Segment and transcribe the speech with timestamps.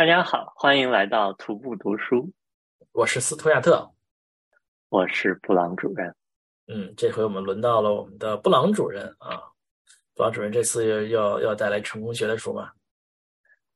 [0.00, 2.32] 大家好，欢迎来到徒步读书。
[2.92, 3.92] 我是斯图亚特，
[4.88, 6.16] 我是布朗主任。
[6.68, 9.42] 嗯，这回我们轮到了我们的布朗主任啊。
[10.14, 12.72] 布朗主任这次要要要带来成功学的书吗？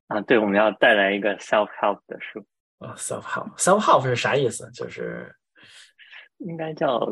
[0.06, 2.42] 啊，对，我们要带来一个 self help 的书。
[2.78, 4.70] 啊，self help，self help 是啥意思？
[4.70, 5.30] 就是
[6.38, 7.06] 应该叫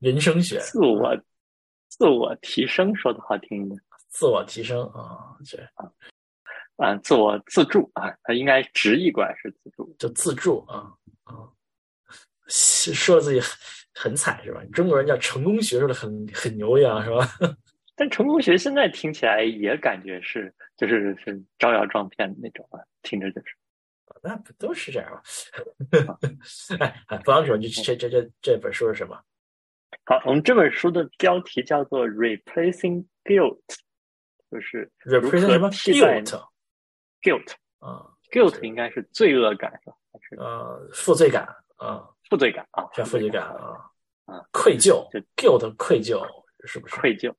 [0.00, 1.16] 人生学，自我
[1.86, 5.58] 自我提升，说的好听一点，自我提升啊，这
[6.78, 6.88] 啊。
[6.90, 10.90] 啊，自我自助啊，它应该直译过来是自助，就自助啊
[11.24, 11.34] 啊，
[12.48, 13.50] 说自己很
[13.94, 14.62] 很惨是吧？
[14.72, 17.28] 中国人叫成功学说的很很牛一样是吧？
[17.96, 23.56] 但成功学现在听起来也感觉是就是是招摇撞骗的那种啊，听着就是，
[24.22, 25.20] 那不都是这样吗？
[26.78, 29.20] 哎 哎，不要说这这这这这本书是什么？
[30.04, 33.58] 好，我们这本书的标题叫做 “Replacing Guilt”，
[34.50, 36.48] 就是 replacing 什么 guilt。
[37.22, 39.96] Guilt 啊，guilt 应该是罪恶感是吧？
[40.12, 41.46] 还是呃负罪感
[41.76, 42.08] 啊？
[42.28, 43.90] 负罪感啊，叫负罪感啊
[44.26, 46.20] 啊，愧疚，就 guilt 愧疚
[46.66, 46.96] 是不是？
[46.96, 47.30] 愧疚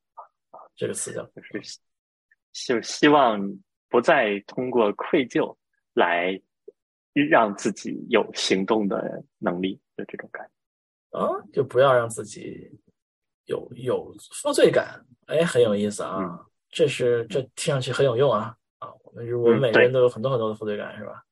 [0.52, 1.80] 啊，这个词叫就是
[2.52, 3.40] 就希望
[3.90, 5.56] 不再通过愧疚
[5.94, 6.42] 来
[7.14, 10.50] 让自己有行动的能力的这种感
[11.12, 12.72] 觉啊，就不要让自己
[13.46, 18.56] 有有负罪感，哎，很有意思啊，这是这听上去很有用啊。
[19.16, 21.24] 啊，我们我们每个人都有很多很多的负罪感，是吧？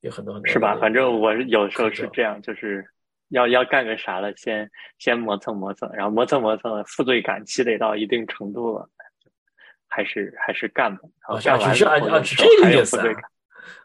[0.00, 0.76] 有很多很多是吧？
[0.76, 2.86] 反正我有时候是这样，就是
[3.30, 8.88] 要要干个啥了，先先磨蹭磨蹭，然后磨蹭磨蹭，负罪感积累到一定程度了，
[9.88, 11.02] 还是还是干吧。
[11.22, 12.98] 啊，只是啊啊，是这个意思。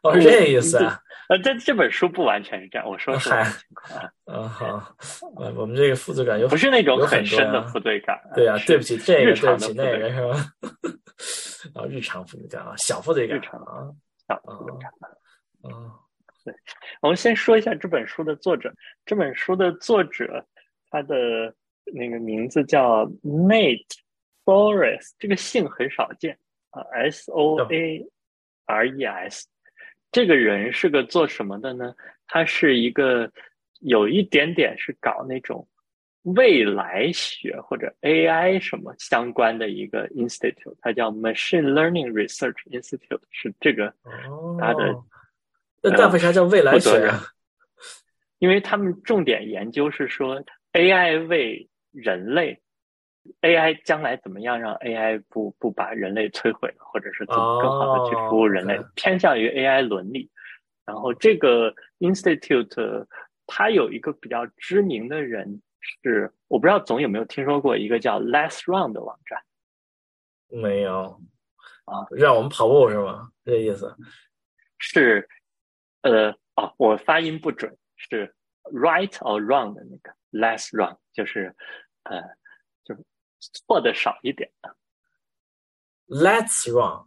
[0.02, 1.00] 哦，是这个意思啊。
[1.30, 4.12] 呃，这这本书不完全是这样，我说实话情况。
[4.26, 4.96] 嗯，好。
[5.56, 8.20] 我们这个负罪感有不是那种很深的负罪感。
[8.36, 10.36] 对啊，对不起这个，对不起那个，是吧？
[11.74, 13.94] 啊，日常负罪感啊，小负罪感啊，
[14.28, 14.92] 小负罪感
[15.72, 16.00] 啊。
[16.44, 16.54] 对，
[17.02, 18.74] 我们先说一下这本书的作者。
[19.06, 20.46] 这本书的作者，
[20.90, 23.86] 他的那个名字叫 Nate
[24.44, 26.38] Forest，这个姓很少见
[26.72, 28.06] 啊，S O A
[28.66, 29.48] R E S。
[30.12, 31.96] 这个人是个做什么的呢？
[32.28, 33.32] 他是一个
[33.80, 35.68] 有一点点是搞那种。
[36.24, 43.94] 未来学或者 AI 什么相关的一个 institute，它叫 Machine Learning Research Institute，是这个
[44.58, 44.96] 它的。
[45.82, 47.22] 那但为啥叫未来学啊？
[48.40, 50.42] 因为他们重点研究是说
[50.72, 52.62] AI 为人类
[53.42, 60.30] ，AI 将来怎么样让 AI 不不把人类摧毁了，或者是怎么更好的去服务人类，偏向于 AI 伦理。
[60.86, 63.06] 然后这个 institute
[63.46, 65.62] 它有一个比较知名的人。
[66.02, 69.44] 是，我不知道总有没有听说过一个叫 Less Run 的网站，
[70.48, 71.22] 没有
[71.86, 73.32] 啊，让我们跑步是吗？
[73.44, 73.96] 这意思
[74.78, 75.28] 是，
[76.02, 78.34] 呃，哦，我发音不准，是
[78.64, 81.54] Right or Wrong 的那个 Less Run，就是
[82.04, 82.22] 呃，
[82.86, 83.04] 就是
[83.68, 84.76] 错的少一点的
[86.08, 87.04] Let's Run，Less。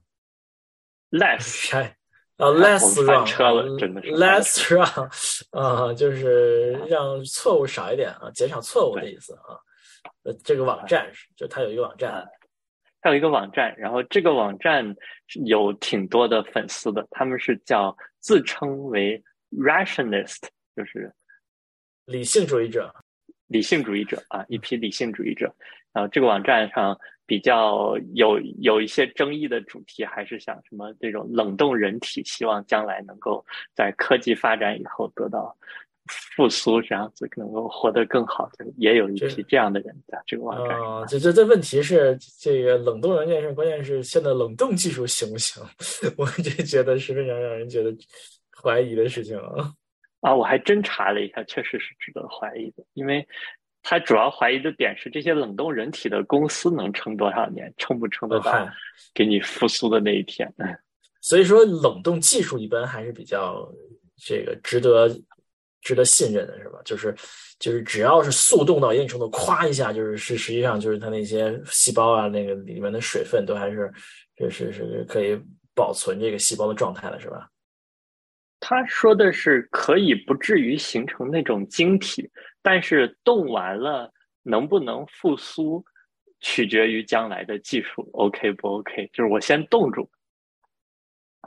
[2.37, 5.09] 啊，less run，less run，
[5.53, 9.59] 啊，就是让错误少一点啊，减少错误的意思啊。
[10.23, 12.29] 呃，这个网站是，就它有一个网站，
[13.01, 14.95] 它有一个网站，然后这个网站
[15.47, 20.43] 有挺多的粉丝的，他们是叫自称为 rationalist，
[20.77, 21.11] 就是
[22.05, 22.95] 理性主义者，
[23.47, 25.51] 理性主义者啊，一批理性主义者。
[25.93, 26.99] 然后这个网站上。
[27.27, 33.45] 比较有有一些争议的主题，还是像什么这种冷冻人体，希望将来能够
[33.75, 35.55] 在科技发展以后得到
[36.37, 38.49] 复苏，这样子能够活得更好。
[38.57, 40.81] 就也有一批这样的人在这个网站。
[40.81, 45.61] 啊，这这这问题是这个冷冻人这件事，关键是现在冷冻技术行不行？
[46.17, 47.93] 我就觉得是非常让人觉得
[48.63, 49.75] 怀疑的事情啊。
[50.21, 53.27] 啊，我还真查了一下，确实是值得怀疑的，因为。
[53.89, 58.69] 他主要怀疑的点是这些冷冻人体的公司能撑多少年，撑不撑得到
[59.15, 60.53] 给你复苏的那一天？
[61.23, 63.73] 所以说，冷冻技术一般还是比较
[64.17, 65.09] 这个值得
[65.83, 66.81] 值得信任的，是吧？
[66.85, 67.15] 就是
[67.61, 73.89] 就是只要是速冻到一定程度，咵一下就是是实际上就是它那些细胞啊，那个里面的水分都还是
[74.51, 75.41] 是是可以
[75.77, 77.49] 保存这个细胞的状态的，是吧？
[78.59, 82.29] 他说的是可以不至于形成那种晶体。
[82.67, 85.85] 但是冻完了能不能复苏，
[86.41, 89.09] 取决于将来的技术 OK 不 OK？
[89.13, 90.11] 就是我先冻住，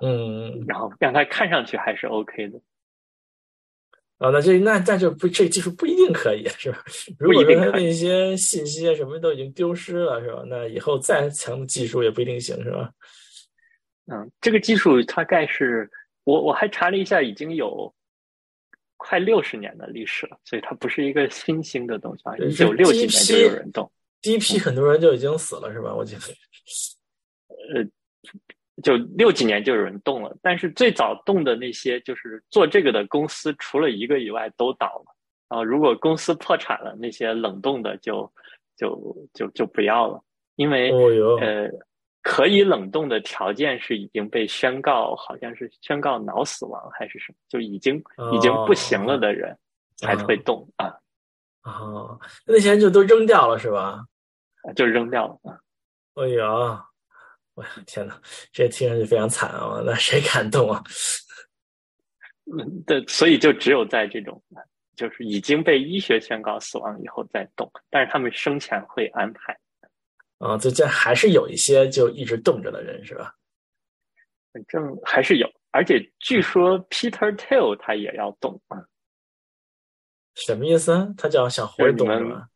[0.02, 2.62] 嗯，然后让它看上去还是 OK 的。
[4.20, 6.82] 啊，那这那那就不这个技术不一定可以是吧？
[7.20, 10.42] 如果说那些信息啊什么都已经丢失了是吧？
[10.48, 12.90] 那以后再强的技术也不一定行是吧？
[14.10, 15.92] 嗯，这个技术大概是
[16.24, 17.94] 我我还查了一下，已经有
[19.02, 22.38] 快六十年的历史了，所以它不是一个新兴的东西啊。
[22.38, 23.90] 一九六几年就有人动，
[24.22, 25.96] 第一批很多人就已经死了，是吧？
[25.96, 26.22] 我记得，
[27.74, 27.86] 呃，
[28.84, 35.16] 就六几年就有人动了，但是最早动的那些就是做这个的公司，除了一个以外都倒了。
[35.48, 38.32] 啊，如果公司破产了，那些冷冻的就
[38.78, 40.22] 就就就不要了，
[40.58, 40.92] 因为
[41.40, 41.72] 呃，
[42.22, 48.02] 可以冷冻的条件是已经被宣告，好像是宣告脑死亡还是什么，就已经
[48.34, 49.58] 已经不行了的人
[49.98, 50.94] 才会动啊。
[51.64, 54.04] 哦，那些人就都扔掉了是吧？
[54.76, 55.60] 就扔掉了。
[56.16, 56.86] 哎呀，
[57.54, 58.20] 我天哪，
[58.52, 59.82] 这听上去非常惨啊！
[59.86, 60.84] 那谁敢动啊？
[62.52, 64.42] 嗯，对，所以就只有在这种。
[64.96, 69.58] 就是已经被医学宣告死亡以后再动，但是他们生前会安排。
[70.40, 73.36] 啊，这这还是有一些就一直冻着的人是吧？
[74.52, 78.84] 反正还是有，而且据说 Peter Thiel 他也要动啊。
[80.36, 81.14] 什么意思？
[81.18, 82.48] 他叫想活着动吗？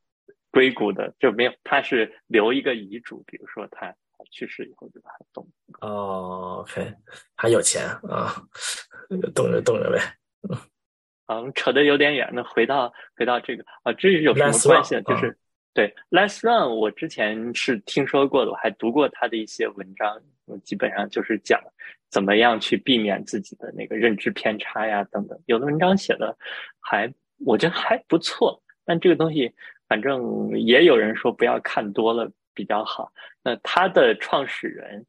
[0.49, 3.93] 硅谷的就没有，他是留一个遗嘱，比如说他
[4.31, 5.47] 去世以后就把它动。
[5.81, 6.95] 哦，OK，
[7.35, 8.33] 还有钱啊，
[9.35, 9.99] 动着动着呗。
[11.25, 12.29] 嗯，扯得有点远。
[12.33, 15.01] 那回到回到这个啊，这是有什么关系？
[15.01, 15.37] 就是
[15.73, 20.21] 对，Let's Run，我之前是听说过的，我还读过他的一些文章。
[20.45, 21.59] 我基本上就是讲
[22.09, 25.39] 怎么样去避免自己的那个认知偏差呀，等等。
[25.45, 26.37] 有的文章写的
[26.79, 27.11] 还
[27.45, 29.51] 我觉得还不错，但这个东西
[29.87, 33.11] 反正也有人说不要看多了比较好。
[33.41, 35.05] 那他的创始人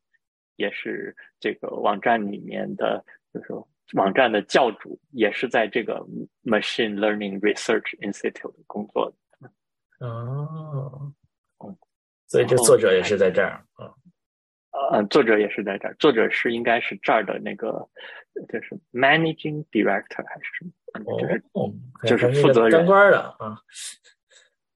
[0.57, 3.69] 也是这个网站里面的，就是说。
[3.93, 6.05] 网站的教主也是在这个
[6.43, 9.17] Machine Learning Research Institute 工作的。
[10.01, 11.13] 哦，
[12.27, 13.93] 所以这作者也是在这儿啊。
[14.91, 17.89] 呃，作者也是在这儿，作者是应该是这儿的那个，
[18.49, 20.73] 就是 Managing Director 还是什么？
[21.19, 21.43] 就是
[22.09, 23.57] 就是负责人当官的啊。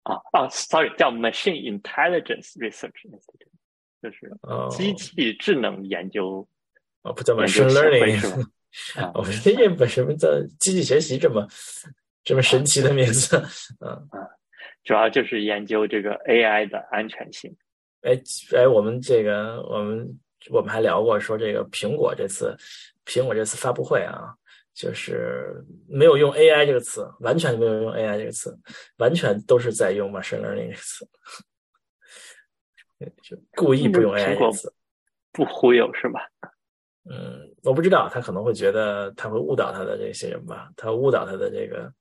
[0.03, 3.51] 啊啊，Sorry，叫 Machine Intelligence Research Institute，
[4.01, 4.31] 就是
[4.69, 6.47] 机器智能研究。
[7.01, 8.29] 哦，不叫 Machine Learning 是
[9.01, 9.11] 吧？
[9.15, 10.29] 我们这也不什么叫
[10.59, 11.45] 机器学习这么
[12.23, 13.37] 这么神奇的名字，
[13.81, 14.29] 嗯啊，
[14.87, 17.53] 主要就是研究这个 AI 的安全性。
[18.03, 18.17] 哎
[18.55, 20.17] 哎，我们这个我们
[20.49, 22.55] 我们还聊过说这个苹果这次
[23.05, 24.33] 苹果这次发布会啊，
[24.73, 28.57] 就是没有用 AI 这个词，完全没有用 AI 这个词，
[28.95, 31.05] 完全都是在用 machine learning 这个词，
[33.21, 34.73] 就故意不用 AI 这个词，
[35.33, 36.21] 不忽悠是吧？
[37.09, 41.91] 嗯，我不知道，他可能会觉得他会误导他的这些人吧，他误导他的这个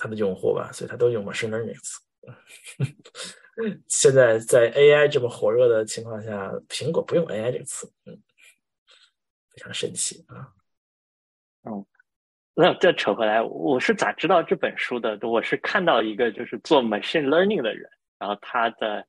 [0.00, 1.76] 他的用户吧，所以他都用 machine learning。
[3.88, 8.18] 现在在 AI 这么火热的情况下，苹果不用 AI 这个词，嗯，
[9.50, 10.48] 非常神奇啊。
[11.64, 11.84] 嗯，
[12.54, 15.18] 那再扯回来，我是咋知道这本书的？
[15.28, 19.06] 我是看到一个就是做 machine learning 的人，然后他的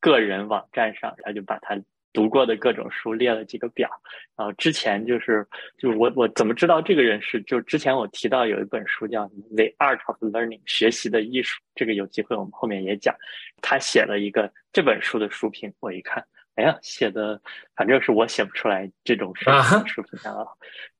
[0.00, 1.82] 个人网站上，他就把他。
[2.14, 3.90] 读过的各种书列了几个表，
[4.36, 5.46] 然后之前就是
[5.76, 7.42] 就是我我怎么知道这个人是？
[7.42, 9.24] 就之前我提到有一本书叫
[9.56, 13.14] 《The Art of Learning》学习的艺术，这个有机会我们后面也讲。
[13.60, 16.24] 他写了一个这本书的书评，我一看，
[16.54, 17.42] 哎呀，写的
[17.74, 19.50] 反正是我写不出来这种书
[19.84, 20.46] 书评啊。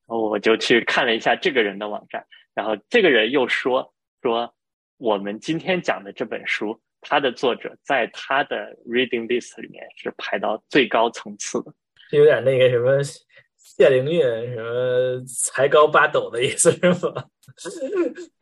[0.05, 4.53] 然后我就去看了一下这个人的网站，然后这个人又说说
[4.97, 6.79] 我们今天讲的这本书。
[7.07, 11.71] 他的作者在他的 reading list 里面是排到最高层次的，
[12.09, 12.99] 有点那个什么
[13.57, 14.21] 谢灵运
[14.53, 17.25] 什么才高八斗的意思是吗？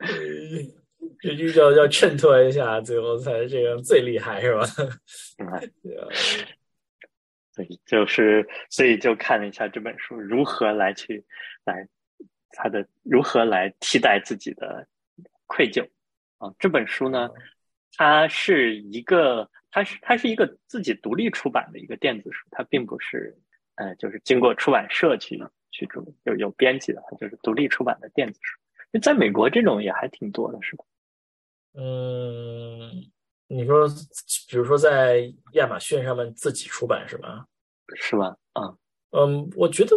[1.20, 4.64] 这就叫要衬托一下，最后才这个最厉害是吧？
[7.52, 11.24] 所以就是所以就看了一下这本书如何来去
[11.64, 11.86] 来
[12.50, 14.86] 他的如何来替代自己的
[15.46, 15.86] 愧疚
[16.38, 17.28] 啊，这本书呢？
[17.96, 23.36] 它是一个，它是它是一个自己独立出版的一个电子书，它并不是，
[23.76, 28.58] 呃，就是经过出版社去去出有有编辑的，它就是独立出版的电子书。
[29.00, 30.84] 在美国这种也还挺多的，是吧？
[31.74, 32.90] 嗯，
[33.48, 33.88] 你说，
[34.48, 37.44] 比如说在亚马逊上面自己出版是吧？
[37.96, 38.36] 是吧？
[38.52, 38.76] 啊，
[39.10, 39.90] 嗯，我觉得。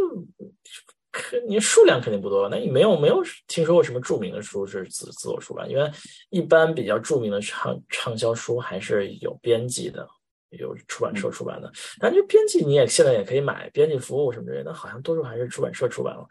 [1.47, 5.69] 你数量肯定不多，那你没有没有听说过什么著名的书是自自我出版？
[5.69, 5.91] 因为
[6.29, 10.07] 一般比较著名的畅畅销书还是有编辑的，
[10.51, 11.71] 有出版社出版的。
[11.99, 16.27] 但这编辑你也现在也可以买编辑服务什么之类的，好像多数还是出版社出版了。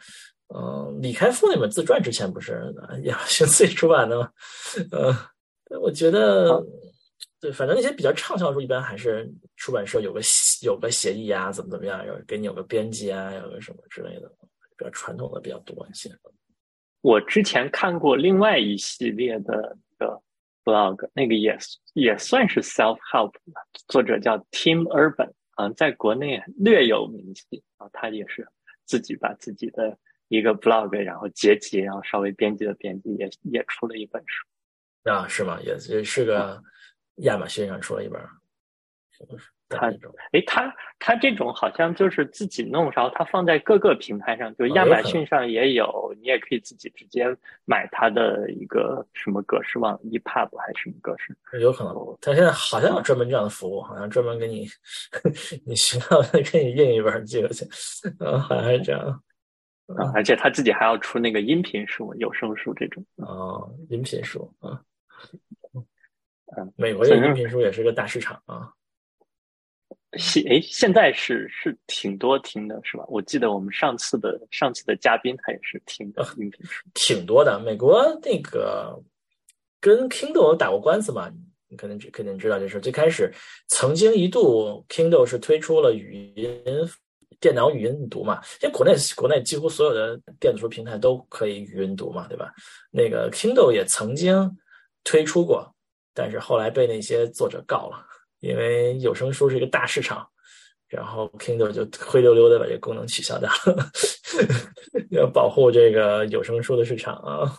[0.54, 4.30] 嗯，李开复那本自传之前不是亚马逊自己出版的吗？
[4.92, 5.14] 嗯，
[5.80, 6.64] 我觉得
[7.40, 10.20] 对，反正那些比较畅销书一般还是出版社有个
[10.62, 14.30] 有个协议啊，怎么怎么样，有给你有个编辑啊，有个什么之类的。
[14.76, 16.10] 比较传统的比较多一些。
[17.00, 20.22] 我之前看过另外一系列的那个
[20.64, 21.56] blog，那个也
[21.94, 23.32] 也算是 self help，
[23.88, 28.48] 作者叫 Tim Urban，啊，在国内略有名气啊，他也是
[28.84, 29.96] 自己把自己的
[30.28, 34.46] 一个 blog，然后结集，然后稍微编辑了编辑，也也出了一本书。
[35.08, 35.60] 啊，是吗？
[35.62, 36.60] 也也是个
[37.18, 38.20] 亚马逊上出了一本。
[39.68, 39.88] 他
[40.32, 47.26] 哎，他他这种好像就是自己弄，然后他放在各个平台上，就亚马逊上也有，你也可以自己直接
[47.64, 51.36] 买他的一个什么格式，忘了 EPUB 还是什么格式？
[51.60, 54.66] 有可能，他现在好像有专门这样的服务，好像专门给你，
[55.66, 57.64] 你需要给你印一本寄过去，
[58.20, 59.22] 嗯，好像是这样。
[59.96, 63.04] 啊，而且他自己还要出那个音频书、有声书这种。
[63.16, 64.80] 哦，音频书啊，
[66.56, 68.72] 嗯，美国的音频书也是个大市场啊。
[70.18, 73.04] 现哎，现在是是挺多听的，是吧？
[73.08, 77.58] 我记得我们上次的上次的嘉宾他也是听的音频书，挺多的。
[77.60, 78.98] 美国那个
[79.80, 81.30] 跟 Kindle 打过官司嘛？
[81.68, 82.80] 你可能肯定知道这事。
[82.80, 83.30] 最开始
[83.68, 86.62] 曾经一度 Kindle 是推出了语音
[87.40, 92.54] 电脑语音读嘛，因为国内国内几乎所有的电子书平台都可以语音读嘛，对吧？
[92.90, 94.56] 那个 Kindle 也曾经
[95.04, 95.74] 推出过，
[96.14, 98.06] 但是后来被那些作者告了。
[98.40, 100.26] 因为有声书是一个大市场，
[100.88, 103.90] 然后 Kindle 就灰溜溜的把这个功能取消掉了，
[105.10, 107.56] 要保护这个有声书的市场啊。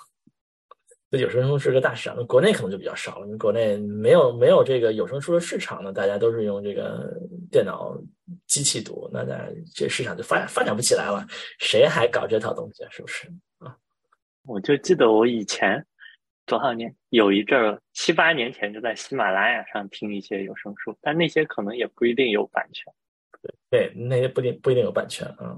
[1.10, 7.10] 这有声书是个大市场，国内可能就比较少了，因为国内没有没有这个有声书的市场呢，大家都是用这个
[7.50, 7.98] 电脑
[8.46, 11.26] 机器读，那那这市场就发发展不起来了，
[11.60, 12.90] 谁还搞这套东西啊？
[12.92, 13.26] 是不是
[13.60, 13.74] 啊？
[14.46, 15.86] 我就记得我以前。
[16.48, 16.96] 多少年？
[17.10, 22.92] 有一阵儿七八年前就在喜马拉雅上听一些有声书，但那些可能也不一定有版权。
[23.70, 25.56] 对，那些不一定不一定有版权啊。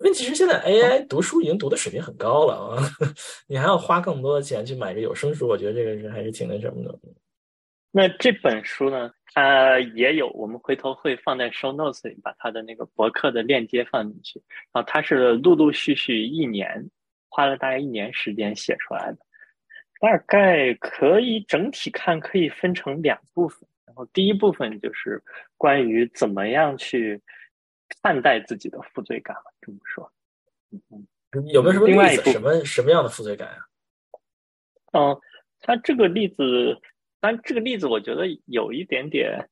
[0.00, 2.82] 问题是现在 AI 读书已经读的水平很高了啊，
[3.46, 6.98] 你还要花更多的钱去买个有声书，我觉得这个是还是挺那什么的。
[7.92, 9.12] 那这本书呢？
[9.34, 14.42] 它也有，我们回头会放在 show notes 里，把它的那个博客的链接放进去。
[14.72, 16.90] 然后它是陆陆续续一年，
[17.28, 19.18] 花了大概一年时间写出来的。
[20.02, 23.68] 大概可以整体看，可以分成两部分。
[23.86, 25.22] 然后第一部分就是
[25.56, 27.22] 关于怎么样去
[28.02, 29.54] 看待自己的负罪感了。
[29.60, 30.12] 这么说，
[30.72, 31.06] 嗯，
[31.52, 32.32] 有没有什么例子？
[32.32, 33.58] 什么什么样的负罪感啊？
[34.90, 35.20] 嗯，
[35.60, 36.80] 他这个例子，
[37.20, 39.48] 但这个例子我觉得有一点点，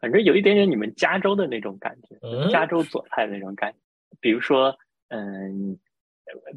[0.00, 2.18] 反正有一点点你们加州的那种感觉，
[2.50, 3.78] 加州左派那种感觉。
[4.18, 5.78] 比如说，嗯。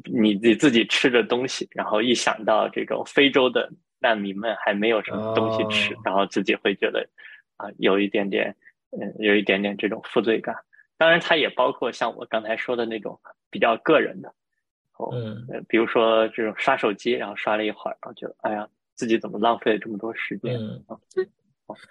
[0.04, 7.08] 你你自己吃着东西，然后一想到这种非洲的难民们还没有什么东西吃，然后自己会觉得
[7.56, 8.54] 啊，有一点点，
[8.90, 10.54] 嗯，有一点点这种负罪感。
[10.96, 13.18] 当然，它也包括像我刚才说的那种
[13.50, 14.28] 比较个人的，
[14.98, 20.54] 哦，嗯，比如说这种刷手机，然后刷了一会儿，然后觉得哎呀，自己怎么浪费了这么多时间？
[20.54, 20.84] 嗯，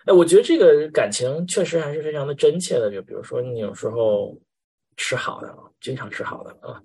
[0.05, 2.91] 哎，我觉得这个感情确实还是非常的真切的。
[2.91, 4.37] 就比如说你有时候
[4.95, 6.81] 吃好的，经常吃好的啊。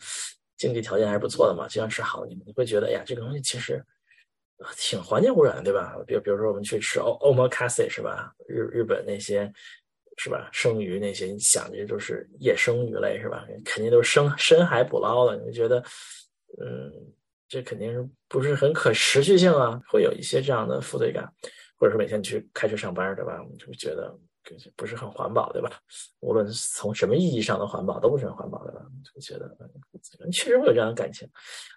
[0.56, 3.84] 经济条件还是不错的嘛，经常吃好的，你会觉得，哎呀，这个东西其实
[4.76, 5.96] 挺环境污染，对吧？
[6.06, 8.32] 比如，比如说我们去吃欧欧摩卡西是吧？
[8.48, 9.52] 日日本那些
[10.16, 10.48] 是吧？
[10.52, 13.46] 生鱼那些，你想着都是野生鱼类是吧？
[13.64, 15.82] 肯定都是深深海捕捞的，你会觉得，
[16.58, 16.90] 嗯，
[17.48, 19.78] 这肯定是不是很可持续性啊？
[19.88, 21.30] 会有一些这样的负罪感，
[21.78, 23.42] 或者说每天去开车上班，对吧？
[23.42, 24.18] 我们就觉得。
[24.76, 25.70] 不是很环保，对吧？
[26.20, 28.72] 无论从什么意义上的环保，都不是很环保的，
[29.14, 29.56] 就觉得
[30.30, 31.28] 确实会有这样的感情。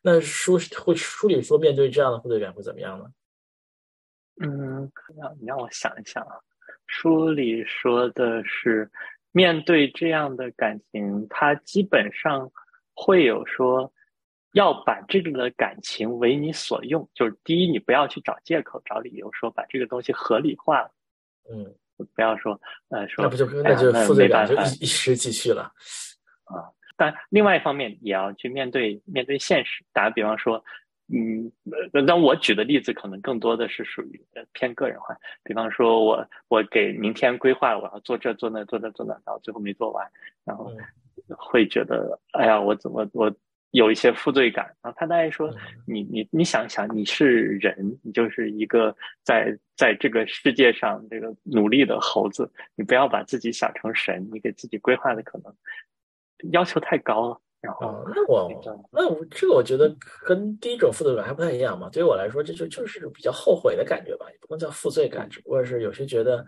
[0.04, 3.06] 那书会书里说，面对这样的负罪感会怎么样呢？
[4.42, 6.36] 嗯，让你让我想一想啊。
[6.88, 8.90] 书里说的是，
[9.32, 12.52] 面对这样的感情，他基本上
[12.94, 13.92] 会有说，
[14.54, 17.10] 要把这个的感情为你所用。
[17.14, 20.90] 就是第一，你不要去找借口、找理由，说把这个东西合理化。
[21.52, 21.76] 嗯。
[22.16, 25.64] 不要说，呃，说那不就那就负罪感就一一时继续了
[26.46, 26.68] 啊。
[26.98, 29.84] 但另外一方面也要去面对面对现实。
[29.94, 30.64] 打个比方说，
[31.14, 31.52] 嗯，
[32.06, 34.22] 那我举的例子可能更多的是属于
[34.54, 35.16] 偏个人化。
[35.44, 40.06] 比方说，我我给明天规划，我要做这做那做这做那，然后最后没做完，
[40.44, 40.72] 然后
[41.38, 43.34] 会觉得，哎呀，我怎么我。
[43.72, 45.54] 有一些负罪感，然后他大概说
[45.86, 55.56] ：“你你你想想，你是人，你就是一个在在这个世界上这个努力的猴子，你不要把自己想成神，你给自己规划的可能
[56.52, 58.50] 要求太高了。”然后，那我
[58.92, 59.96] 那我这个我觉得
[60.26, 61.90] 跟第一种负罪感还不太一样嘛。
[61.90, 66.46] 对于我来说，这就就是比较后悔的感觉吧，也不能叫负罪感，只不过是有些觉得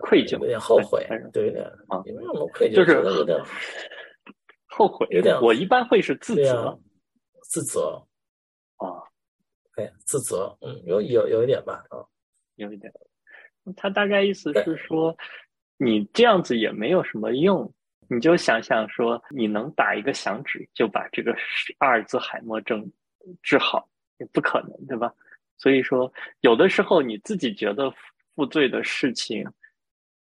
[0.00, 3.36] 愧疚，有点后悔，对的啊，因为我们愧疚，就是有点。
[4.68, 6.76] 后悔有点我一般会是自责啊，
[7.48, 8.06] 自责，
[8.76, 9.02] 啊，
[9.76, 12.04] 哎，自责，嗯，有有有一点吧，啊，
[12.56, 12.92] 有一点。
[13.76, 15.16] 他大概意思是说，
[15.76, 17.72] 你这样子也没有什么用，
[18.08, 21.36] 你就想想说，你能打一个响指就把这个
[21.78, 22.88] 阿尔兹海默症
[23.42, 25.12] 治好，也不可能，对吧？
[25.58, 27.92] 所以说，有的时候你自己觉得
[28.34, 29.44] 负罪的事情，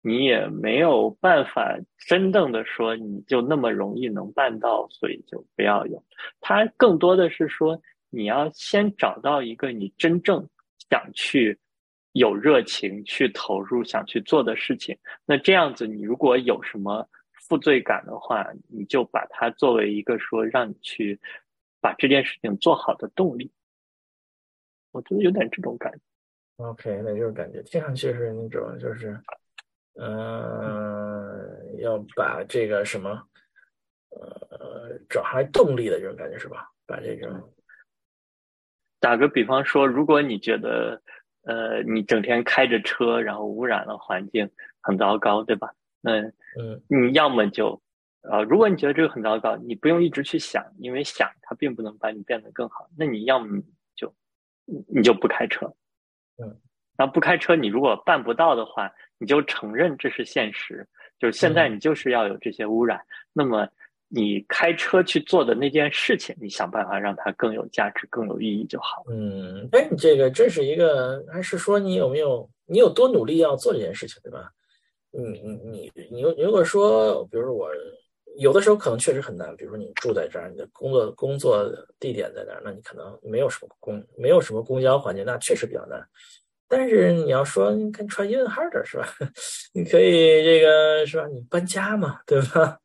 [0.02, 6.02] 你也没有办法真正的说你就那么容易能办到，所以就不要有。
[6.40, 10.48] 它更多的是说，你要先找到一个你真正
[10.88, 11.56] 想去
[12.12, 14.98] 有热情去投入、想去做的事情。
[15.24, 21.20] 那这样子，你如果有什么负罪感的话，你就把它作为一个说让你去
[21.80, 23.50] 把这件事情做好的动力。
[24.92, 25.98] 我觉得有点这种感觉。
[26.64, 29.18] OK，那就是感觉听上去是那种就是，
[29.94, 33.10] 嗯、要把这个什么，
[34.10, 36.68] 呃，找回动力的这种感觉是吧？
[36.86, 37.52] 把这种，
[38.98, 41.00] 打个比方说，如果你觉得，
[41.42, 44.48] 呃，你整天开着车，然后污染了环境，
[44.80, 45.72] 很糟糕，对吧？
[46.00, 46.20] 那
[46.58, 47.80] 嗯你要么就，
[48.22, 52.88] 呃，如果你觉得这个很糟糕，你不用一直去想，因为想它并不能把你变得更好。
[52.96, 53.60] 那你要么
[53.94, 54.14] 就，
[54.66, 55.66] 你你就不开车，
[56.36, 56.56] 嗯，
[56.96, 60.86] 然后不开车，你如果办不到的话，你就承认这是现实，
[61.18, 63.00] 就是现在嗯你就是要有这些污染。
[63.32, 63.68] 那么
[64.12, 69.04] 你开车去做的那件事情，你想办法让它更有价值、更有意义就好。
[69.08, 74.50] 嗯，哎，你这个这是一个，还是说你有没有你有多努力要做这件事情，对吧？
[75.12, 77.70] 你你你你如果说，比如说我
[78.38, 86.00] 有的时候可能确实很难，比如说你住在这儿，你的工作工作地点在哪儿，那你可能没有什么公没有什么公交环境，那确实比较难。
[86.68, 89.08] 但是你要说你看 try even harder 是吧？
[89.74, 91.26] 你可以这个是吧？
[91.26, 92.78] 你搬家嘛，对吧？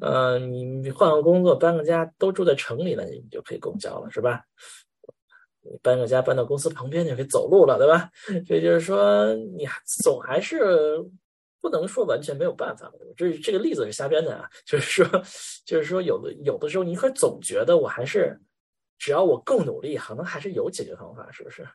[0.00, 4.42] 呃，你你换个工作，搬个家，都住在城里了，你就可以公交了，是吧？
[5.62, 8.10] 你搬个家搬到公司旁边，就可以走路了，对吧？
[8.46, 9.66] 所以就是说，你
[10.02, 11.04] 总还是
[11.60, 12.90] 不能说完全没有办法。
[13.16, 15.22] 这这个例子是瞎编的啊， 就是说，
[15.64, 18.40] 就是说，有的有的时候，你可总觉得我还是
[18.98, 21.66] 只要我够努力，可能还是有解决方法，是不是？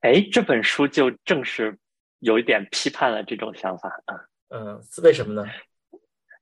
[0.00, 1.78] 哎，这本书就正是
[2.18, 4.20] 有一点批判了这种想法啊。
[4.48, 5.48] 嗯，为什么呢？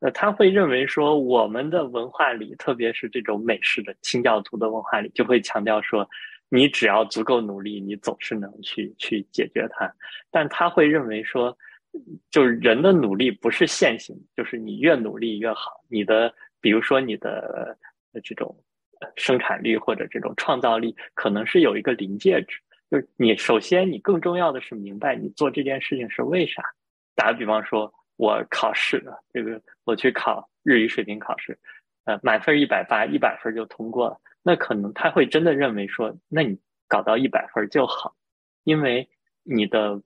[0.00, 6.08] 呃，他会认为说，我们的文化里，特别是这种美式的清教徒的文化里，就会强调说，
[6.48, 9.92] 你只要足够努力，你总是能去去解决它。
[10.30, 11.56] 但他会认为说，
[12.30, 15.72] 就是人的努力不是线性，就是你越努力越好。
[15.88, 17.76] 你的，比如说你的
[18.24, 18.56] 这种
[19.16, 22.58] 生产力或者这种创造力，可能是有一个临界值。
[22.90, 26.62] 就是你首先，你更重要的是明白你做这件事情是为啥。
[27.14, 29.02] 打个比方说，我考试，
[29.32, 31.58] 这个我去考日语水平考试，
[32.04, 34.20] 呃，满分一百八，一百分就通过了。
[34.42, 38.14] 那可能他会真的认为说，那你搞到一百分就好，
[38.64, 39.08] 因为
[39.42, 39.98] 你的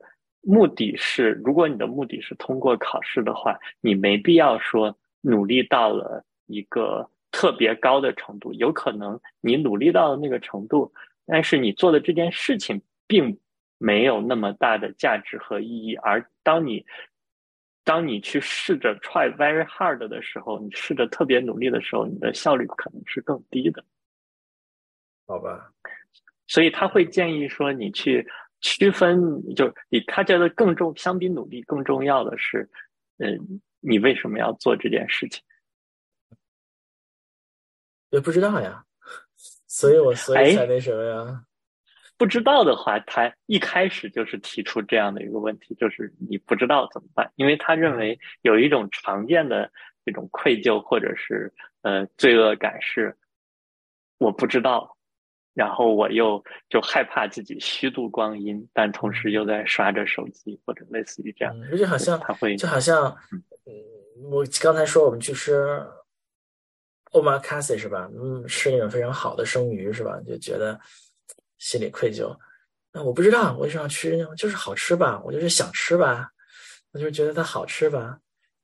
[0.42, 8.52] 目的是，如果你的目的是通过考试的话，你没必要说努力到了一个特别高的程度。
[8.52, 10.92] 有可能你努力到了那个程度，
[11.26, 13.36] 但是你做的这件事情并
[13.76, 15.96] 没有那么大的价值和意义。
[15.96, 16.86] 而当你
[17.84, 23.84] 当你去试着 try very hard 的时候，你试着特别努力的时候，你的效率可能是更低的。
[25.26, 25.72] 好吧，
[26.46, 28.26] 所以他会建议说，你去
[28.60, 32.68] 区分，就你他觉得更重，相比努力更重要的是，
[33.18, 35.42] 嗯，你为什么要做这件事情？
[38.10, 38.84] 也不知道呀，
[39.66, 41.44] 所以我所以才那什么呀。
[42.16, 47.30] 不知道的话，他一开始就是提出这样的一个问题，就是你不知道怎么办？
[47.36, 49.70] 因为他认为有一种常见的
[50.04, 53.16] 这种愧疚或者是呃罪恶感是
[54.18, 54.96] 我不知道，
[55.54, 63.16] 然后我又就害怕自己虚度光阴，但同时又在刷着手机或者类似于这样，嗯，就好像他会就好像，
[63.66, 65.84] 嗯，我刚才说我们去吃
[67.12, 68.08] omakase 是吧？
[68.14, 70.20] 嗯，吃那种非常好的生鱼是吧？
[70.26, 70.78] 就觉得
[71.64, 72.36] 心里愧疚。
[72.92, 76.30] 那我不知道为什么要吃，就是好吃吧，我就是想吃吧，
[76.92, 78.18] 我就是觉得它好吃吧。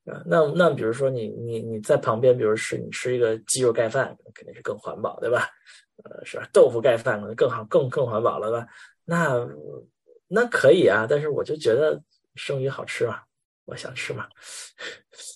[0.05, 5.49] 啊，那那比如说你你你在旁边，比如是你吃一个鸡肉盖饭，肯定是更环保，对吧？
[6.03, 6.47] 呃，是吧？
[6.53, 8.67] 豆腐盖饭可能更好，更更环保了吧？
[9.03, 9.35] 那
[10.27, 12.01] 那可以啊，但是我就觉得
[12.35, 13.19] 生鱼好吃嘛，
[13.65, 14.27] 我想吃嘛，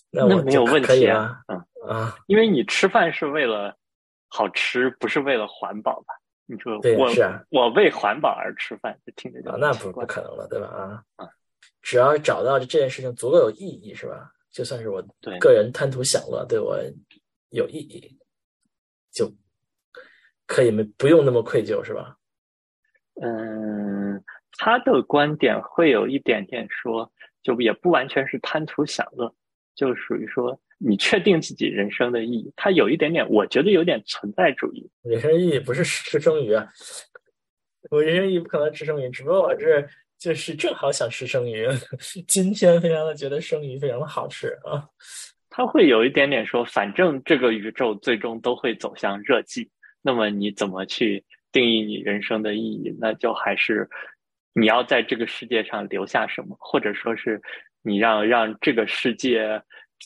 [0.10, 1.58] 那我没有问题啊，嗯
[1.90, 3.76] 啊，因为你吃饭是为了
[4.30, 6.14] 好吃，不是为了环保吧？
[6.48, 10.68] 你说对我是啊，我为环保而吃饭，就听着就啊，那不不可能了，对吧？
[10.68, 11.30] 啊啊，
[11.82, 14.32] 只要找到这件事情足够有意义，是吧？
[14.52, 15.04] 就算是我
[15.40, 16.80] 个人贪图享乐，对我
[17.50, 18.18] 有意义，
[19.12, 19.32] 就
[20.46, 22.16] 可以没不用那么愧疚，是吧？
[23.22, 24.24] 嗯，
[24.58, 29.34] 他的观点会有一点点说，就也不完全是贪图享乐，
[29.74, 32.52] 就属于说你确定自己人生的意义。
[32.56, 34.90] 它有一点点，我觉得有点存在主义。
[35.04, 36.68] 人生意义不是吃生鱼啊，
[37.90, 39.86] 我人生意义不可能吃生鱼，只不过我这
[40.18, 41.68] 就是正好想吃生鱼，
[42.28, 44.88] 今天非常的觉得生鱼非常的好吃啊。
[45.50, 49.68] 他会有一点点说，反正这个宇宙最终都会走向热寂，
[50.02, 51.24] 那么你怎么去？
[51.52, 53.90] 定义你人生的意义，那就还是
[54.52, 57.42] 你要在这个世界上留下什么，或者说是
[57.82, 59.62] 你让让这个世界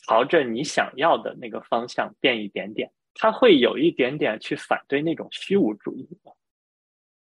[0.06, 2.90] 朝着你想要的那个方向变一点点。
[3.14, 6.30] 他会有一点点去反对那种虚无主义的。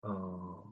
[0.02, 0.62] 哦，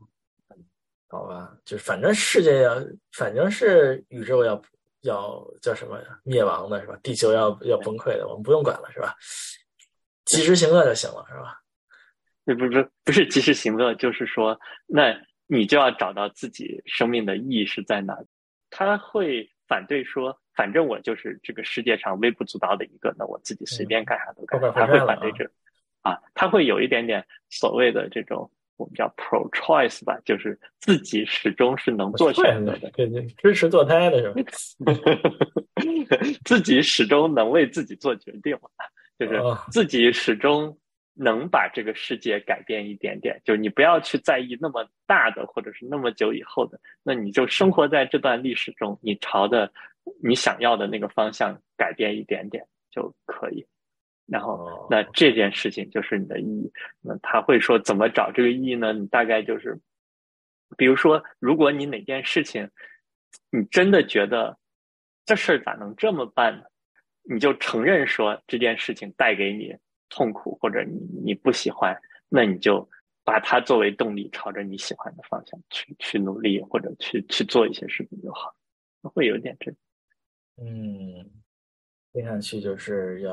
[1.09, 2.75] 好吧，就反正世界要，
[3.13, 4.61] 反正是宇宙要
[5.03, 5.99] 要叫什么？
[6.23, 6.97] 灭亡的是吧？
[7.03, 9.17] 地球要要崩溃的，我们不用管了是吧？
[10.27, 11.61] 及时行乐就行了是吧？
[12.45, 18.17] 不不不不是及时行乐，就是说，那你就要找到自己生命的意义是在哪。
[18.71, 24.59] 他会反对说，反正我就是这个世界上微不足道的一个，那我自己随便干啥都干。
[24.73, 25.45] 他会反对这，
[26.01, 34.43] 啊，他会有一点点所谓的这种我们叫 pro choice 吧，就是自己始终是能做选择的，对对支持堕胎的是吧？
[36.45, 38.59] 自己始终能为自己做决定，
[39.19, 39.41] 就是
[39.71, 40.77] 自己始终。
[41.19, 49.73] 能把这个世界改变一点点，就你不要去在意那么大的，或者是那么久以后的，那你就生活在这段历史中，你朝的
[50.23, 53.67] 你想要的那个方向改变一点点就可以。
[54.27, 56.71] 然后，那这件事情就是你的意义。
[57.01, 58.93] 那他会说怎么找这个意义呢？
[58.93, 59.81] 你大概就是，
[60.77, 62.69] 比如说，如果你哪件事情，
[63.51, 64.59] 你真的觉得
[65.25, 66.65] 这事儿咋能这么办呢？
[67.23, 69.75] 你就承认说这件事情带给你。
[70.09, 71.97] 痛苦或者你你不喜欢，
[72.29, 72.89] 那你就
[73.25, 78.55] 把它作为动力，朝着你喜欢的方向去去努力，或者去去做一些事情就好。
[79.15, 79.71] 会有点这，
[80.57, 81.31] 嗯，
[82.13, 83.33] 听上去就是要，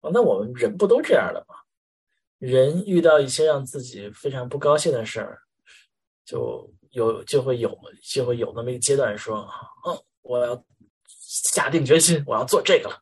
[0.00, 1.54] 哦，那我们人不都这样的吗？
[2.38, 5.42] 人遇到一些让自己非常不高兴的事儿，
[6.24, 9.48] 就有就会有就会有那么一个阶段，说，
[9.86, 10.64] 嗯，我要
[11.06, 13.00] 下定决心，我要做这个了。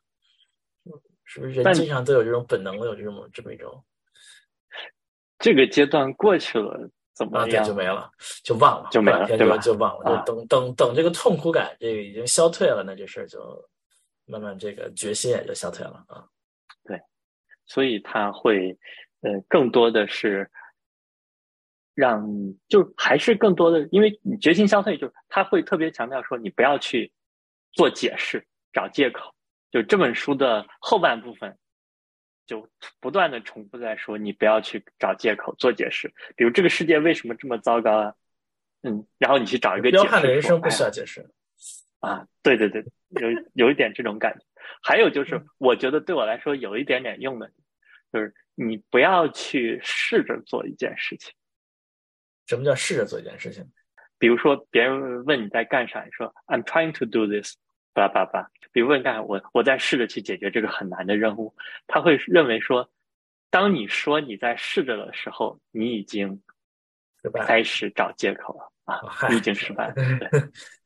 [1.31, 3.83] 是不是人经常都有这种本能的有这种这么一种？
[5.37, 8.11] 这个阶段过去了，怎么样就没了，
[8.43, 9.55] 就忘了，就没了，对吧？
[9.57, 13.39] 就忘了，就等等等这个痛苦感这个已经消退了，那这事儿就
[14.25, 16.25] 慢慢这个决心也就消退了啊。
[16.83, 16.99] 对，
[17.67, 18.75] 所以他会
[19.21, 20.49] 呃更多的是
[21.93, 22.27] 让
[22.67, 27.13] 就还是更多的，因为你决心消退，就是他会特别强调说，你不要去
[27.71, 29.31] 做解释，找借口。
[29.71, 31.57] 就这本书的后半部分，
[32.45, 32.67] 就
[32.99, 36.11] 不断的重复在说，你不要去找借口做解释。
[36.35, 38.15] 比如这个世界为什么这么糟糕啊？
[38.81, 41.29] 嗯，然后你去找一个彪悍的人生不需要解释
[41.99, 42.25] 啊。
[42.41, 44.45] 对对对，有有一点这种感觉。
[44.81, 47.51] 还有就是，我觉得对我来说有一点点用的，
[48.11, 51.33] 就是你不要去试着做一件事情。
[52.47, 53.69] 什么叫试着做一件事情？
[54.17, 57.55] 比如说别人问你在干啥，你说 I'm trying to do this。
[57.93, 58.49] 叭叭叭！
[58.71, 61.53] 比如问干我我在试着去解决这个很难的任务，
[61.87, 62.89] 他会认为说，
[63.49, 66.41] 当你说你在试着的时候，你已经
[67.43, 69.01] 开始找借口了啊！
[69.29, 69.95] 你已经失败了，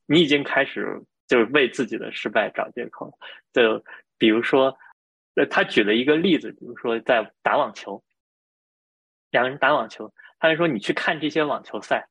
[0.06, 3.18] 你已经开始就是为自己的失败找借口。
[3.52, 3.84] 就
[4.18, 4.78] 比如说，
[5.36, 8.04] 呃，他举了一个例子，比如说在打网球，
[9.30, 12.08] 两个人打网球，他就说你去看这些网球赛，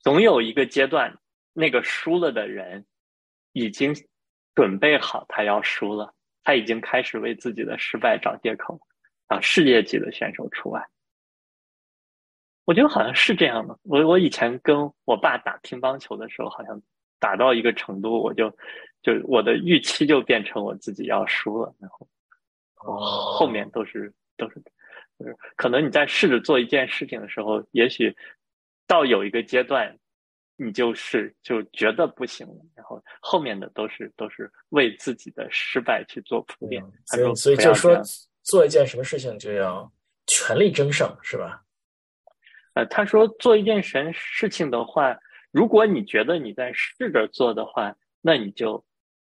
[0.00, 1.18] 总有一个阶段，
[1.52, 2.84] 那个输了的人
[3.52, 3.94] 已经。
[4.54, 6.12] 准备好，他要输了，
[6.44, 8.78] 他已经开始为自己的失败找借口
[9.28, 9.40] 啊！
[9.40, 10.86] 世界级的选手除外，
[12.66, 13.78] 我觉得好像是这样的。
[13.84, 16.78] 我我以前跟我爸打乒乓球的时候，好像
[17.18, 18.54] 打到一个程度，我就
[19.00, 22.06] 就我的预期就变成我自己要输了，然后
[22.98, 24.62] 后面都是都是
[25.18, 28.14] 就是可能你在试着做一件事情的时候，也许
[28.86, 29.98] 到有一个阶段。
[30.62, 36.82] 你就是就觉得不行了，然后后面的都是都是为自己的失败去做铺垫。
[37.06, 38.00] 所以所以就说
[38.42, 39.90] 做一件什么事情就要
[40.26, 41.62] 全力争胜，是吧？
[42.74, 45.18] 呃，他说做一件什事情的话，
[45.50, 48.82] 如果你觉得你在试着做的话，那你就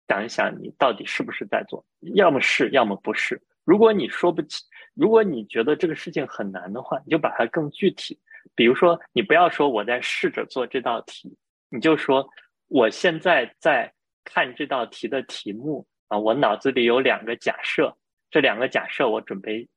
[0.07, 1.83] 想一想你到底是不是在做，
[2.15, 3.41] 要么是，要么不是。
[3.63, 8.19] 如果你说不清，如果你觉得这个事情很难的话，你就把它更具体。
[8.55, 11.35] 比如说，你不要说我在试着做这道题，
[11.69, 12.27] 你就说
[12.67, 17.95] 我现在在看这道题的题目啊，我脑子里有两个假设，
[18.29, 19.67] 这两个假设，我准备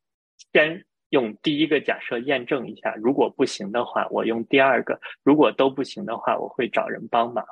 [0.52, 7.44] 先用第一个假设验证一下，如果不行的话，我用第二个；如果都不行的话，我会找人帮忙。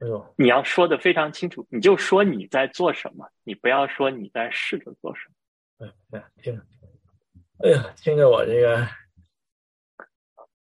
[0.00, 5.88] 哎呦，你要说的非常清楚，你就说你在做什么，你不要说你在试着做什么。
[6.12, 6.62] 哎呀，听着，
[7.64, 8.86] 哎呀，听着我这个，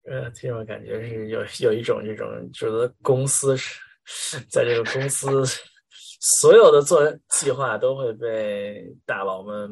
[0.07, 5.43] 呃，这种感觉是有有一种这种觉得公司是在这个公司。
[6.19, 9.69] 所有的做计划都会被大佬们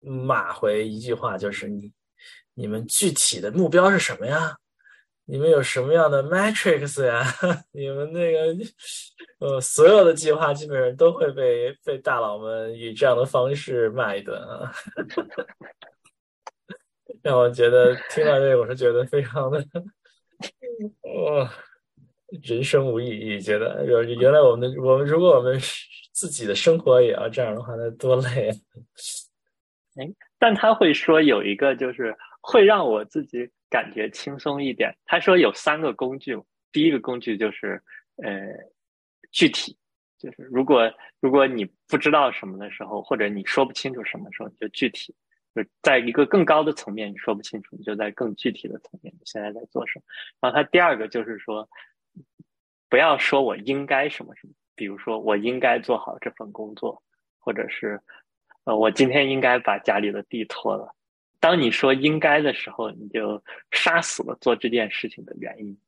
[0.00, 1.90] 骂回一句话，就是你
[2.54, 4.54] 你们具体的目标是什么呀？
[5.24, 7.24] 你们有什么样的 metrics 呀？
[7.72, 8.54] 你们那个
[9.40, 14.72] 呃，所有的计划基本上都会被被大佬们以这样的方式骂一顿啊！
[17.22, 19.58] 让我觉得听到这个，我是觉得非常的，
[21.02, 21.48] 哦。
[22.42, 25.58] 人生无意义，觉得原原来我们的我们如果我们
[26.12, 28.54] 自己的生活也要这样的话，那多累啊！
[29.96, 30.06] 哎，
[30.38, 34.94] 但他会说有一个就是会让我自己感觉轻松一点。
[35.06, 36.38] 他说有三个工具，
[36.70, 37.82] 第一个工具就是
[38.22, 38.30] 呃
[39.32, 39.78] 具体，
[40.18, 45.14] 就是如果如果你不知道什么的时候，或者你说不清楚什么时候，你就具体，
[45.54, 50.04] 就在一个更高的层面你说不清楚，你就在更具体的层面，你现在在做什么。
[50.40, 51.68] 然后他第二个就是说。
[52.90, 57.02] 不要说我应该什么什么，比如说我应该做好这份工作，
[57.38, 58.00] 或者是
[58.64, 60.94] 呃我今天应该把家里的地拖了。
[61.38, 65.78] 当你说应该的时候，你就杀死了做这件事情的原因。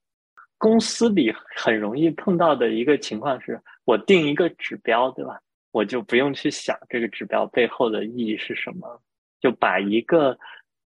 [0.58, 5.40] 公司里很容易碰到的一个情况是，我定一个指标，对吧？
[5.70, 9.00] 我就不用去想这个指标背后的意义是什么，
[9.40, 10.38] 就把一个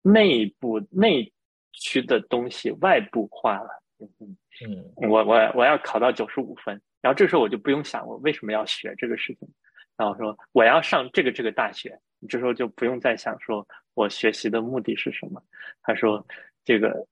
[0.01, 1.31] 内部内
[1.71, 3.83] 区的东西外部化了。
[3.99, 9.47] 嗯嗯，我我我要考到九十五分，然后这时候我就不用想我为什么要学这个事情，
[9.97, 15.43] 然后说我要上这个这个大学，你这时候就不用再想说我学习的目的是什么。
[15.81, 16.25] 他说
[16.63, 17.05] 这个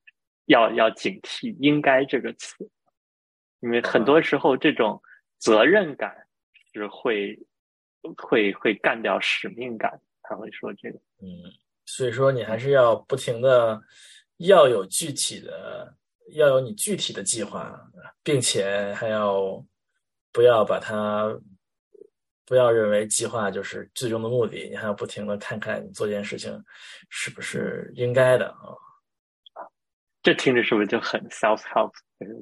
[0.45, 2.69] 要要警惕“应该”这个词，
[3.59, 5.01] 因为很多时候这种
[5.37, 6.15] 责任感
[6.71, 7.37] 是会
[8.15, 9.99] 会会干掉使命感。
[10.21, 11.27] 他会说这个，嗯，
[11.85, 13.81] 所以说你还是要不停的
[14.37, 15.93] 要有具体的。
[16.33, 17.79] 要有你具体的计划，
[18.21, 19.65] 并且还要
[20.33, 21.33] 不要把它
[22.45, 26.61] 不要认为计划就是最终的目的，你还要不停的看看你做这件事情
[27.09, 28.75] 是不是应该的啊？
[30.21, 31.93] 这听着是不是就很 self help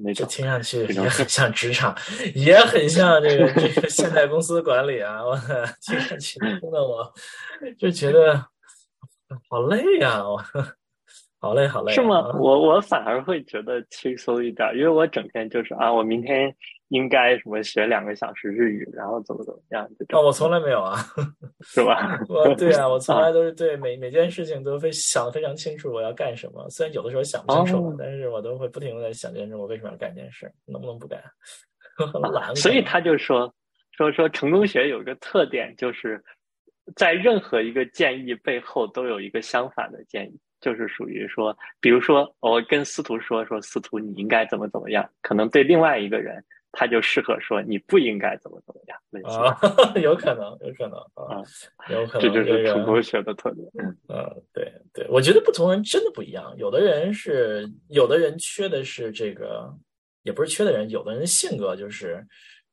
[0.03, 0.27] 那种？
[0.27, 1.95] 听上去也很像职场，
[2.33, 5.23] 也很像这个这个现代公司管理啊！
[5.23, 5.37] 我
[5.85, 7.13] 听上去听得我
[7.77, 8.43] 就觉得
[9.49, 10.23] 好累呀！
[10.23, 10.41] 我。
[11.37, 12.31] 好累，好累，是吗？
[12.39, 16.51] 我我反而会觉得轻松一点，因为我整天就是啊，我明天
[16.87, 19.87] 应该什么学两个小时日语，然后怎么怎么样。
[20.11, 20.97] 哦，我从来没有啊，
[21.61, 22.19] 是吧？
[22.29, 26.67] 我对啊，我从来都是对每每件事情都非想的非常清楚，我要干什么。
[26.71, 31.21] 虽然有的时候想不清楚，但是我都会不停的在想这件事，我为什么要干这件事，能不能不干？
[32.11, 32.55] 很 懒。
[32.55, 33.53] 所以他就说
[33.91, 36.23] 说说成功学有一个特点，就是
[36.95, 40.39] 在任何一个建议背后都有一个相反的建议。
[40.61, 48.97] 就是属于说，比如说，我跟司徒说说，司徒你应该怎么怎么样，可能对另外一个人，他就适合说你不应该怎么怎么样。
[49.29, 49.59] 啊，
[50.01, 51.43] 有可能，有可能啊，
[51.91, 53.67] 有可能，这就是成功学的特点。
[54.07, 56.51] 嗯，对对，我觉得不同人真的不一样。
[56.57, 59.71] 有的人是，有的人缺的是这个，
[60.23, 62.25] 也不是缺的人，有的人性格就是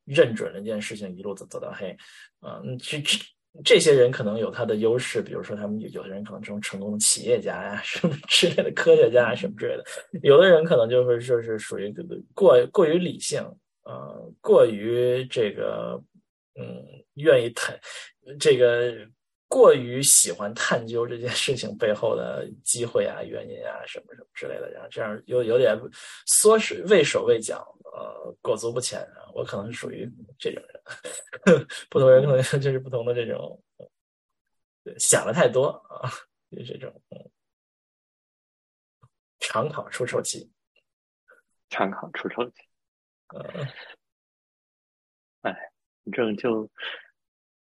[0.07, 1.95] 认准了一件事情，一路走走到黑。
[2.41, 3.19] 嗯，这这。
[3.65, 9.85] 这些人可能有他的优势，比如说他们有有的人可能这种成功的企业家呀， 什么之类的科学家啊什么之类的，
[10.23, 11.95] 有的人可能就会就是属于
[12.35, 13.43] 过过于理性，
[13.85, 16.03] 呃，过于这个
[16.59, 16.83] 嗯，
[17.15, 17.79] 愿意谈
[18.41, 18.95] 这个
[19.53, 25.79] 过于喜欢探究这件事情背后的机会啊、原因啊什么什么之类的，然后这样有有点
[26.25, 27.69] 缩是畏手畏脚。
[27.95, 30.63] 呃，裹足不前，我可能是属于这种
[31.45, 33.63] 人， 不同人可能就是不同的这种，
[34.99, 36.09] 想的太多啊，
[36.51, 36.91] 就这种，
[39.41, 40.51] 常考出丑气，
[41.69, 42.55] 常考出丑气，
[43.35, 43.69] 呃，
[45.43, 45.55] 哎，
[46.11, 46.67] 这种就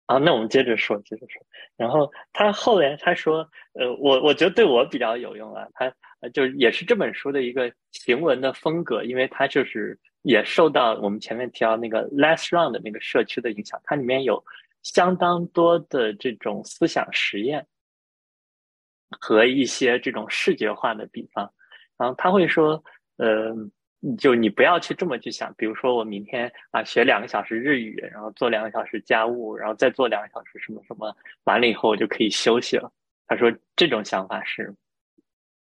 [0.09, 1.39] 啊，那我们接着说，接着说，
[1.77, 5.93] 然后他后来他说，呃，我我觉得对我比较有用啊，他
[6.33, 9.97] 就也是这本书的一个行文的风格，因为他就是。
[10.23, 14.43] 也受到我们前面提到那个 Less Run 的那个社区的影响，它里面有
[14.83, 17.65] 相当多的这种思想实验
[19.17, 21.49] 和一些这种视觉化的比方。
[21.97, 22.83] 然后他会说，
[23.15, 23.55] 呃，
[24.17, 32.91] 就你不要去这么去想，比如说我明天啊学两个小时日语，然后做两个小时家务，然后再做两个小时什么什么，完了以后我就可以休息了。
[33.27, 34.73] 他说这种想法是，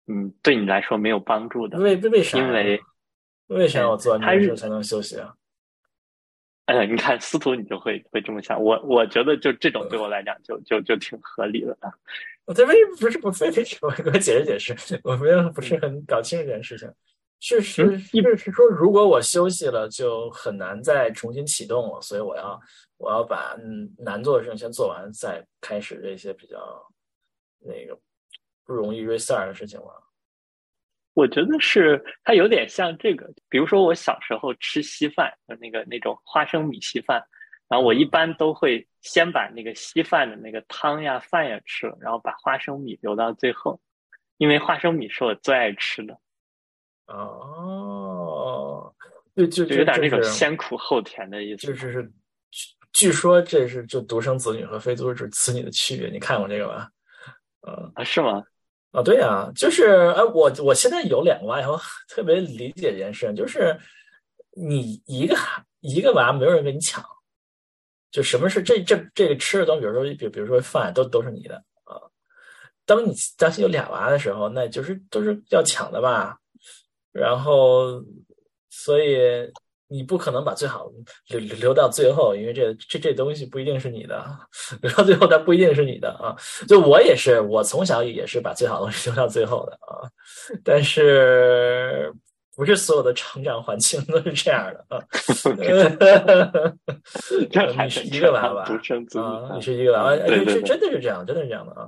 [0.08, 1.78] 嗯，对你来说没有帮助的。
[1.80, 2.38] 为为啥？
[2.38, 2.82] 因为
[3.48, 5.34] 为啥要做完事才能休息啊？
[6.66, 8.62] 哎， 你看司徒，你就会会这么想。
[8.62, 11.78] 我我觉得就这种对我来讲就就就挺合理的。
[12.46, 16.92] 我这为不是不非非什么给我解释解释，我没有不是很搞清这件事情。
[17.40, 22.60] 是是是是说，如果我休息了，就很难再重新启动了，所以我要
[22.98, 26.58] 我要把嗯难做的事情先做完，再开始这些比较
[27.60, 27.96] 那个
[28.66, 30.04] 不容易 restart 的事情了。
[31.14, 37.24] 我觉得是它有点像这个，比如说我小时候吃稀饭，就那个那种花生米稀饭，
[37.70, 43.80] 然后我一般都会先把那个稀饭的那个汤呀饭呀吃了，然后把花生米留到最后，
[44.38, 46.20] 因为花生米是我最爱吃的。
[47.08, 48.94] 哦，
[49.36, 51.68] 就就有点那种先苦后甜的意思。
[51.68, 52.12] 就是是，
[52.94, 56.10] 据说这是就独生子女和非独生子女的区别。
[56.10, 56.88] 你看过这个吗？
[57.68, 58.44] 嗯啊，是吗？
[58.92, 63.78] 啊，对呀，就是哎，我我现在有两个娃，以 后特别理解这件事，就是
[64.56, 67.04] 你一个孩一个娃，没有人跟你抢，
[68.10, 72.00] 就什么是这这这个吃的东西，比如说比比如说饭，都都是你的啊。
[72.86, 76.40] 当你当有俩娃的时候，那就是都是要抢的吧。
[77.16, 78.04] 然后，
[78.70, 79.18] 所以。
[79.88, 80.92] 你不可能把最好
[81.28, 84.26] 留留到最后，因为这这这东西不一定是你的，
[84.82, 86.36] 留到最后它不一定是你的啊。
[86.68, 90.10] 就我也是，我从小也是把最好的东西 留到最后的啊。
[90.64, 92.12] 但是
[92.56, 94.98] 不是所有的成长环境都是这样的啊？
[97.86, 98.66] 你是一个娃娃啊，
[99.54, 100.16] 你是一个娃娃，
[100.50, 101.88] 是真的是这样，真的是这样的啊。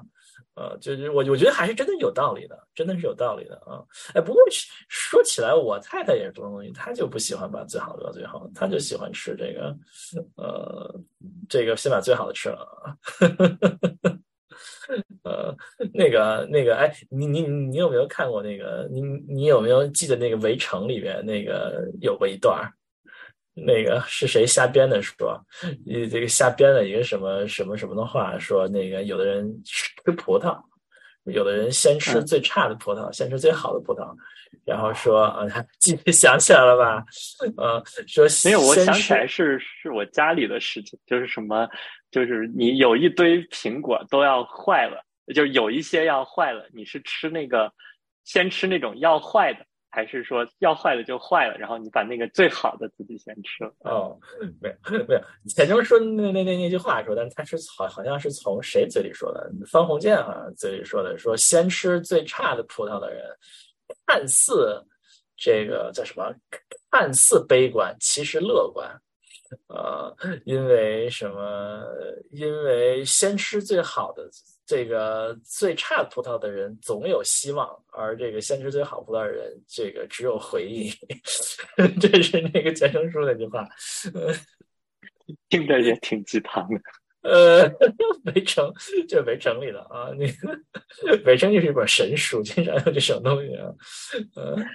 [0.57, 3.77] 呃，就是我，我觉得还是真的有道理的，真的是有道理的啊！
[4.15, 4.41] 哎，不过
[4.89, 9.77] 说起来，我太太也是这种东西，她就不喜欢把最好留到最后，她就喜欢吃这个，
[10.35, 10.99] 呃，
[11.47, 12.97] 这个先把最好的吃了啊。
[15.23, 15.55] 呃，
[15.93, 18.87] 那个那个，哎，你你你有没有看过那个？
[18.89, 22.73] 你你有没有记得那个《围城》里边那个有过一段儿？
[23.65, 25.01] 那个是谁瞎编的？
[25.01, 25.39] 说，
[25.85, 28.37] 你这个瞎编了一个什么什么什么的话？
[28.37, 30.55] 说那个有的人吃葡萄，
[31.25, 34.15] 有的人先吃最差的葡萄，先吃最好的葡萄，
[34.63, 35.45] 然后说啊，
[35.79, 37.03] 记想起来了吧？
[37.57, 41.67] 呃，说没有，我想起来是是我家里的事情，就是什么，
[42.11, 47.73] 就是你有一堆苹果都要坏了，就有一些要坏了，你是吃那个
[48.23, 49.65] 先吃那种要坏的。
[49.89, 53.73] 还是说要坏了就坏了，然后你把那个最好的自己先吃了。
[53.79, 54.19] 哦，
[54.61, 59.51] 没有没有，钱钟说那那那那句话说，但是他是好好像是从谁嘴里说的？
[59.65, 63.25] 方鸿渐啊嘴里说的，说先吃最差的葡萄的人，
[64.05, 64.83] 看似
[65.35, 66.33] 这个叫什么？
[66.91, 68.89] 看似悲观，其实乐观。
[69.67, 71.83] 呃，因为什么？
[72.31, 74.29] 因为先吃最好的。
[74.69, 80.91] 这个最差葡萄的人总有希望，而这个先吃最好葡萄的人，这个只有回忆。
[82.01, 83.65] 这是那个钱钟书那句话，
[85.47, 86.81] 听着也挺鸡汤的。
[87.23, 87.63] 呃，
[88.25, 88.69] 围城
[89.07, 90.59] 就围城里的啊，那个
[91.25, 93.73] 围城就是一本神书，经常有这种东西啊。
[94.35, 94.65] 嗯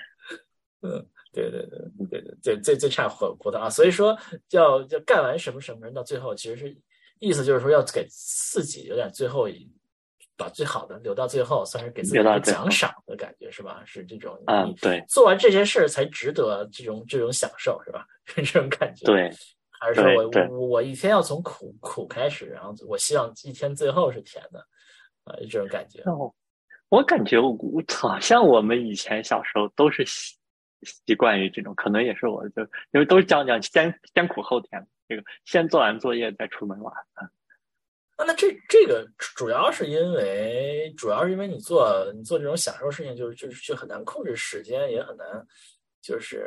[0.80, 1.78] 嗯，对对对
[2.10, 4.16] 对对最最最差葡葡萄啊，所以说
[4.50, 6.76] 要要干完什么什么人，到最后其实是
[7.18, 9.70] 意思就是说要给自己有点最后一。
[10.34, 13.82] 把最好的留到最后，算是给自己一个奖赏的感觉，是吧？
[13.84, 18.04] 是这种，嗯，对，做完这些事儿才值得这种这种享受，是吧？
[18.24, 19.30] 是 这种感觉，对。
[19.78, 24.58] 还是说我我我一天要从苦苦开始，然后我希望一天最后是甜的，
[25.24, 26.00] 啊，这种感觉。
[26.10, 26.32] 哦，
[26.88, 27.56] 我感觉我
[27.88, 30.02] 好像我们以前小时候都是
[30.82, 36.94] 习惯于这种，可能也是我就因为都是讲讲先先苦后甜，这个先做完作业再出门玩。
[38.16, 45.26] 啊那这这个主要是因为，主要是因为你做你做这种享受事情，就是就是就很难控制时间，也很难，
[46.00, 46.46] 就是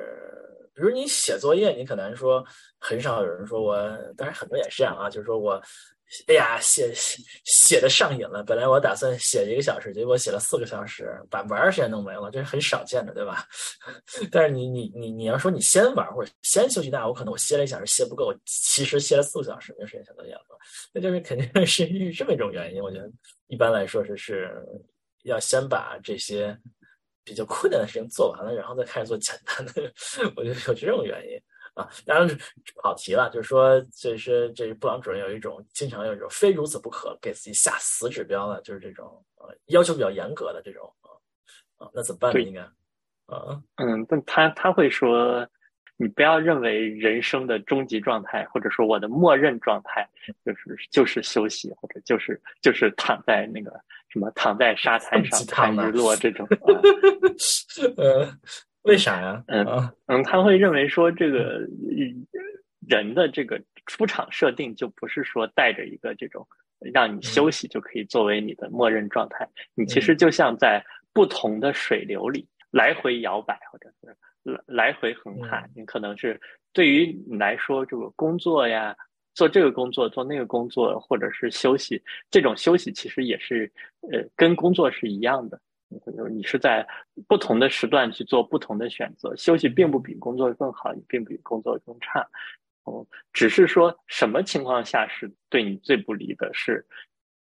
[0.73, 2.45] 比如你写作业，你可能说
[2.79, 3.75] 很少有人说我，
[4.15, 5.61] 当然很多也是这样啊，就是说我。
[6.27, 8.43] 哎呀，写写写的上瘾了。
[8.43, 13.45] 本来我打算写一个小时，结果写了四个小时，把玩的时间弄没了，这是很少见的，对吧？
[14.31, 20.41] 但是你你你你要说你先玩或者先休息，那我可能我歇了一小时歇不够，其实歇了四个小时没时间写作业了，
[20.93, 22.81] 那就是肯定是这么一种原因。
[22.81, 23.09] 我觉得
[23.47, 24.63] 一般来说是是
[25.23, 26.57] 要先把这些
[27.23, 29.91] 比较困难的事情做完了，然后再开始做简单的。
[30.37, 31.41] 我觉得有这种原因。
[31.75, 32.37] 啊，当然
[32.81, 42.41] 跑题了，就是说，这是这布朗主任有一种经常有一种非如此不可，给自己下死指标的，就是这种呃要求比较严格的这种啊啊，那怎么办呢？
[42.41, 42.61] 应该
[43.27, 45.47] 啊，嗯，但他他会说，
[45.97, 50.07] 你不要认为人生的终极状态，或者说我的默认状态，
[50.45, 53.71] 就是就是休息，或者就是就是躺在那个
[54.09, 56.47] 什么躺在沙滩上看日落这种。
[57.97, 58.31] 呃，
[58.85, 59.43] 为啥呀？
[59.47, 59.65] 嗯
[60.07, 61.59] 嗯，他会认为说这个
[62.87, 66.47] 人的这个出场设定就不是说带着一个这种
[66.93, 70.83] 让你休息就可以作为你的默认状态，你其实就像在
[71.13, 75.65] 不同的水流里来回摇摆，或者是来来回横跨。
[75.75, 76.39] 你可能是
[76.73, 78.95] 对于你来说，这个工作呀，
[79.33, 83.71] 做这个工作，做那个工作，或者是休息，这种休息其实也是
[84.11, 85.59] 呃跟工作是一样的。
[86.29, 86.85] 你是在
[87.27, 92.27] 不同的时段去做不同的选择，休息并不比工作更好，也并不比工作更差。
[92.83, 96.49] 哦，只是说什么情况下是对你最不利的？
[96.53, 96.85] 是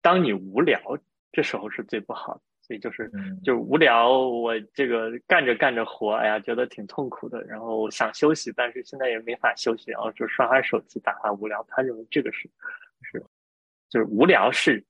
[0.01, 0.79] 当你无聊，
[1.31, 2.41] 这时候是最不好的。
[2.61, 3.09] 所以就是，
[3.41, 7.41] 就无聊，我这个干着干着活，哎呀，觉得挺痛苦的。
[7.45, 11.65] 然后想休息，但是现在也没法休息，然后就刷刷手机，打发无聊。
[11.69, 12.49] 他认为这个是
[13.03, 13.23] 是，
[13.89, 14.83] 就是无聊是。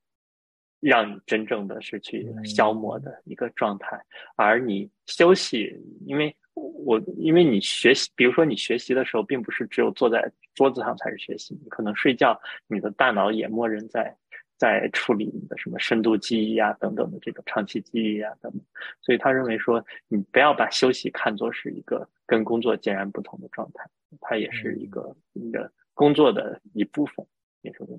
[0.79, 3.99] 让你真正的是去消磨的一个状态，
[4.35, 5.75] 而你休息，
[6.05, 14.15] 因为我因为你学习，比如说你学习的时候，并不是只有坐在桌子上才是学习，你可能睡觉，你的大脑也默认在
[14.57, 18.61] 在处理你的什么深度记忆啊等等的这种长期记忆啊等等，
[19.01, 23.87] 所以他认为说，你不要把休息看作是一个跟工作截然不同的状态，
[24.21, 27.25] 它也是一个你的工作的一部分。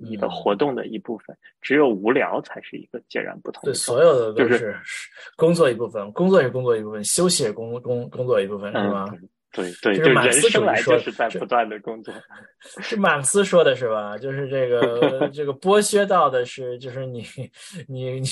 [0.01, 3.71] 你的活动的一部分，只有无聊才是一个截然不同的。
[3.71, 4.75] 对，所有的都是
[5.35, 9.05] 工作一部分，工作是工作一部分，休息也工工工作一部分，是吧？
[9.51, 12.13] 对对，就是马克思生来就是在不断的工作，
[12.81, 14.15] 是马克思说的是吧？
[14.17, 17.25] 就是这个 这个剥削到的是，就是你
[17.87, 18.29] 你你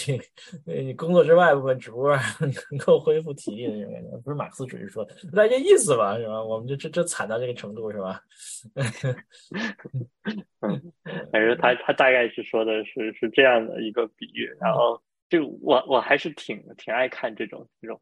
[0.65, 6.15] 你工作之外部分，只不过能够恢复体力的这种感觉，不是马克思主义说的，大概意思吧？
[6.18, 6.43] 是吧？
[6.43, 8.22] 我们就这这惨到这个程度是吧？
[10.61, 10.93] 嗯，
[11.32, 15.01] 反正他他大概是说的是是这样的一个比喻，然后。
[15.30, 17.99] 就我我还是挺挺爱看这种这种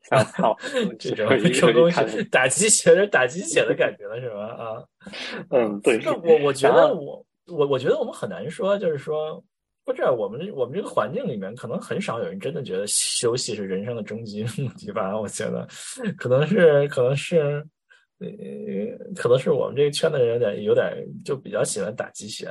[0.99, 4.45] 这种这种东西打鸡血的打鸡血的感觉了是吧？
[4.45, 4.83] 啊，
[5.49, 5.99] 嗯，对。
[6.23, 9.43] 我我觉得我我我觉得我们很难说，就是说，
[9.83, 15.17] 不知道我们我们这个环境里面，可能很少有人真的觉得休息是人生的终极目的吧？
[15.19, 15.67] 我觉得
[16.17, 17.65] 可能是可能是。
[18.25, 22.47] 呃，可能是我们这个圈的人有点有点就比较喜欢打鸡血。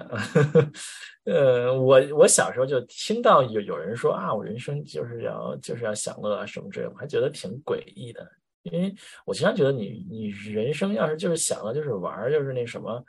[1.25, 8.31] 呃，我我小时候就听到有有人说啊，我人生就是要就是要享乐啊什么之类，我还觉得挺诡异的。
[8.63, 8.95] 因为
[9.27, 13.05] 我经常觉得你你人生要是就是享乐就是玩就是那什么，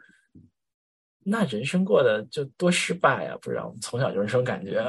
[1.23, 3.37] 那人生过得就多失败啊！
[3.41, 4.81] 不知道从小就是这种感觉。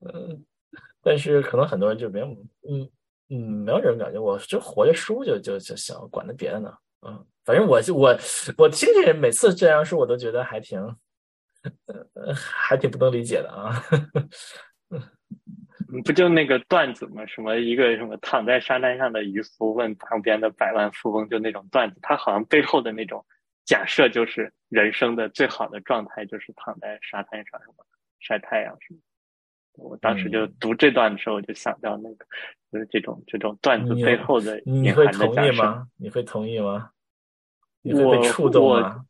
[0.00, 0.44] 嗯，
[1.02, 2.26] 但是可能很多人就没有
[2.68, 2.88] 嗯。
[3.32, 6.70] 嗯，没有这种感觉，我就活着输就就就行，管他别的呢。
[7.06, 8.14] 嗯，反正我就我
[8.58, 10.78] 我听见每次这样说，我都觉得还挺，
[11.86, 13.82] 呃，还挺不能理解的啊。
[16.04, 17.24] 不就那个段子吗？
[17.26, 23.24] 什么一个什么躺在沙滩上的渔夫问旁边的百万富翁，就那种段子，他好像背后的那种
[23.64, 27.84] 假设就是人生的最好的状态就是躺在沙滩上什么
[28.20, 29.00] 晒太阳什么。
[29.74, 32.26] 我当时就读这段的时候，我就想到那个，
[32.70, 35.86] 就是这种这种段子背后的你会同意吗？
[35.96, 36.90] 你会同意吗？
[37.82, 39.04] 你会被触动吗？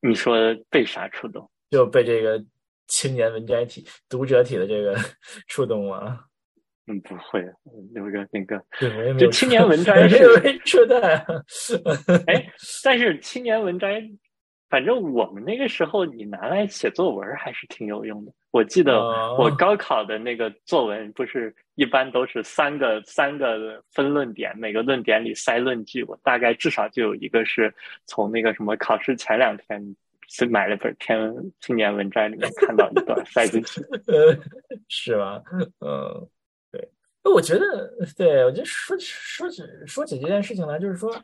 [0.00, 0.36] 你说
[0.70, 1.50] 被啥触动？
[1.70, 2.44] 就被这个
[2.86, 4.96] 青年文摘体、读者体的这个
[5.48, 6.24] 触动吗？
[6.86, 7.44] 嗯，不会，
[7.92, 8.64] 那个那个，
[9.18, 11.26] 就青年文摘 是初代。
[12.28, 12.46] 哎，
[12.84, 14.00] 但是青年文摘。
[14.68, 18.32] 反正我们那个时候，你拿来写作文还是挺有用的。
[18.56, 18.98] 我记得
[19.34, 26.02] 我高考的那个作文，不是一般都是三个三个分论点，每个论点里塞论据。
[26.04, 27.74] 我大概至少就有一个是
[28.06, 29.94] 从那个什么考试前两天
[30.26, 33.82] 是买了本《天青年文摘》里面看到一段塞进去。
[34.88, 35.42] 是吧？
[35.80, 36.26] 嗯，
[36.72, 36.88] 对。
[37.22, 41.14] 那我觉得，对我觉得说说起说起这件事情来，就是说。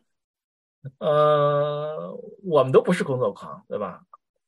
[0.99, 2.13] 呃，
[2.43, 4.03] 我们都不是工作狂，对吧？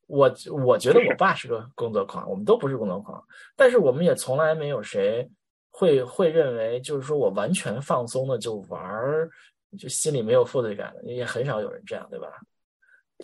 [0.06, 3.22] 我我觉得我爸是个工作狂，我们都不是工作狂，
[3.56, 5.28] 但是我们也从来没有谁
[5.70, 9.30] 会会认为，就是说我完全放松的就玩儿，
[9.78, 12.28] 就心里没有负罪感的，也很少有人这样，对吧？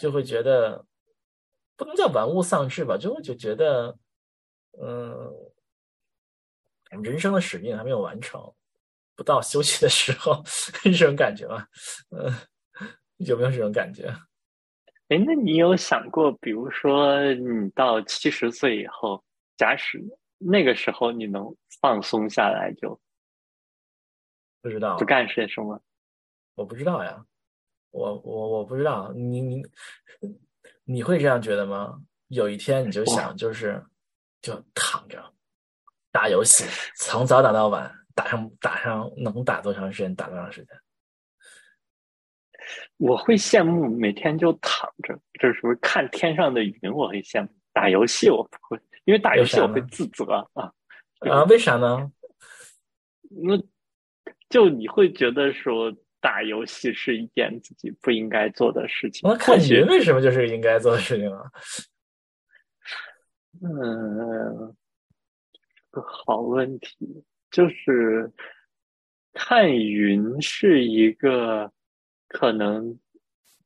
[0.00, 0.84] 就会觉得
[1.76, 3.96] 不能叫玩物丧志吧，就会就觉得，
[4.80, 5.32] 嗯，
[7.02, 8.40] 人生的使命还没有完成，
[9.16, 10.42] 不到休息的时候，
[10.82, 11.68] 这种感觉吧，
[12.10, 12.32] 嗯。
[13.26, 14.10] 有没有这种感觉？
[15.10, 19.22] 哎，那你有想过，比如说你到七十岁以后，
[19.56, 20.00] 假使
[20.38, 22.98] 那个时候你能放松下来，就
[24.62, 25.82] 不知道不干些什么？
[26.54, 27.26] 我不知道呀，
[27.90, 29.62] 我我我不知道，你你
[30.84, 32.00] 你会这样觉得吗？
[32.28, 33.84] 有一天你就想，就是
[34.40, 35.20] 就躺着
[36.12, 40.80] 打游戏，从早打到晚，打上打上能打多长时间打多长时间。
[42.98, 46.92] 我会羡慕每天就躺着，这是不是看天上的云？
[46.92, 47.48] 我会羡慕。
[47.72, 50.72] 打游戏我不会，因为打游戏我会自责啊
[51.20, 51.44] 啊！
[51.44, 52.10] 为啥呢？
[53.30, 53.56] 那
[54.48, 59.20] 就你会觉得说打游戏是一件自己不应该做的事情。
[59.22, 61.42] 那看云为什么就是应该做的事情啊？
[63.62, 64.74] 嗯，
[65.90, 68.32] 个好问题，就是
[69.32, 71.70] 看云是一个
[72.30, 72.98] 可能。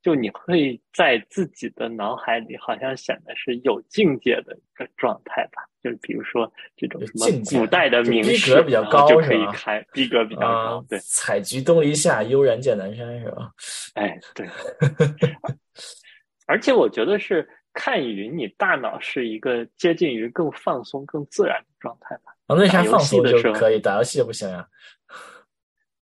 [0.01, 5.67] 就你会在自己的脑海里，好像显得是有境界的一个状态吧？
[5.81, 10.85] 就是比如说这种什么古代的名士，比较高就可以开逼格比较高。
[10.87, 13.51] 对，采菊东篱下，悠然见南山，是吧？
[13.95, 14.47] 哎，对。
[16.45, 22.31] 而且我觉得是看云，你大脑是一个接近于更放松、更自然的状态吧？
[22.45, 24.67] 啊，为啥放松就可以，打游戏不行呀？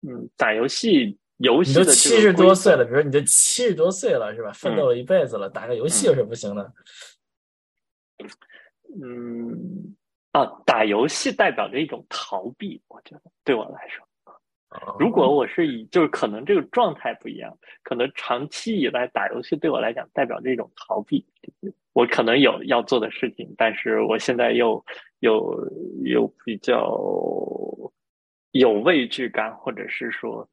[0.02, 1.16] 嗯，打游戏。
[1.42, 4.52] 游戏都七十多岁了，比如说你都七十多岁了，是吧？
[4.54, 6.74] 奋斗了一辈子了，打个游戏有什么不行的？
[9.02, 9.96] 嗯，
[10.34, 14.06] 啊，打游戏代表着一种逃避，我觉得对我来说，
[15.00, 21.26] 如果我是以就是可能这个状态不一样，可能长期以来打游戏对我来讲代表着一种逃避。
[21.94, 24.86] 我可能有要做的事情，但是我现在又
[25.20, 25.68] 又
[26.04, 26.96] 又比较
[28.52, 30.48] 有畏惧感，或者是说。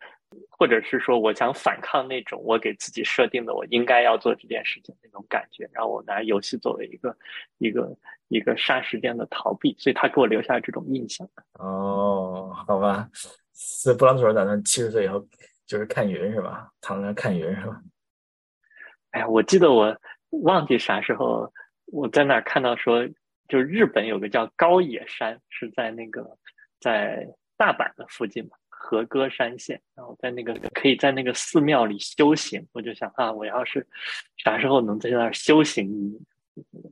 [0.51, 7.17] 或者是说，我想反抗那种我给自己设定的我应该要做这件事情那种感觉，然后我拿游戏作为一个
[7.59, 7.97] 一个
[8.29, 11.29] 一个杀时间的逃避，所以他给我留下这种印象。
[11.55, 13.09] 哦，好吧，
[13.53, 15.25] 所以布朗图打算七十岁以后
[15.67, 16.71] 就是看云是吧？
[16.81, 17.81] 躺在那看云是吧？
[19.13, 19.97] 哎呀，我记得我
[20.43, 21.51] 忘记啥时候
[21.87, 23.09] 我在那儿看到说，
[23.49, 26.37] 就日本有个叫高野山，是在那个
[26.81, 27.27] 在
[27.57, 28.51] 大阪的附近嘛。
[28.89, 33.87] 和歌山县，然后在那个可以在那个寺庙里修行，我就想啊，我要是
[34.43, 35.87] 啥时候能在那儿修行，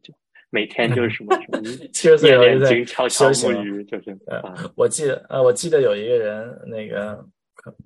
[0.03, 0.13] 就
[0.51, 1.63] 每天就是什么什么
[1.95, 4.55] 七十岁练经、敲敲木鱼，就是啊。
[4.75, 7.27] 我记得啊，我记得有一个人，那个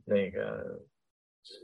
[0.05, 0.77] 那个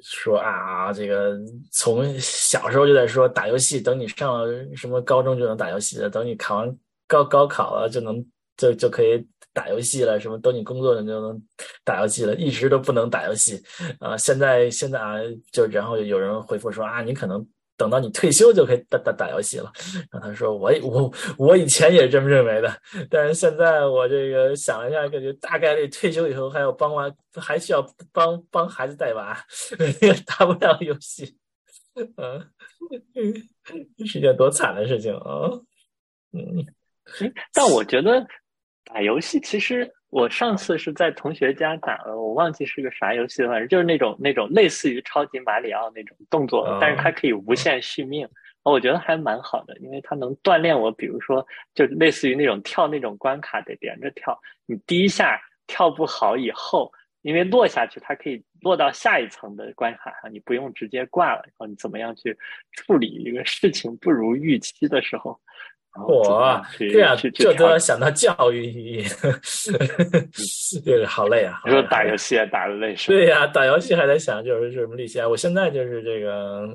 [0.05, 1.37] 说啊，这个
[1.73, 6.79] 从小时候就在说打游戏，等你上了什么高中就能打游戏了，等你考完
[7.09, 8.25] 高高考了就能
[8.57, 9.27] 就就可以。
[9.57, 11.43] 打游戏了，什么等你工作了就能
[11.83, 13.59] 打游戏了，一直都不能打游戏
[14.01, 14.15] 啊！
[14.15, 15.15] 现在现在啊，
[15.51, 17.43] 就然后有人回复说啊，你可能
[17.75, 19.73] 等到你退休就可以打打打游戏了。
[20.11, 22.71] 然后他说我我我以前也这么认为的，
[23.09, 27.83] 但是现在我这个想了一下，感觉大概率退休以后还要帮娃，还需要
[28.13, 29.43] 帮帮孩子带娃，
[30.03, 31.35] 也打不了游戏，
[32.19, 32.47] 嗯，
[34.07, 35.49] 是一件多惨的事情啊！
[36.35, 36.63] 嗯，
[37.55, 38.23] 但我觉得。
[38.87, 48.27] 打游戏其实我上次是在同学家打了，我忘记是个啥游戏了，反正就是那种那种类似于超级马里奥那种动作，但是它可以无限续命，
[48.63, 56.91] 我觉得还蛮好的，因为它能锻炼我，比如说就类似于那种跳那种关卡得连着跳，你第一下跳不好以后，
[57.23, 62.39] 因为落下去它可以落到下一层的关卡上，你不用直接挂了，然后你怎么样去
[62.73, 65.39] 处理一个事情不如预期的时候。
[66.07, 69.05] 我对啊这都要想到教育意义，
[70.85, 71.61] 这个好累啊！
[71.65, 73.09] 你说打游戏打的累是？
[73.13, 75.29] 对呀，打游戏还在想就是什么利息啊！
[75.29, 76.69] 我现在就是这个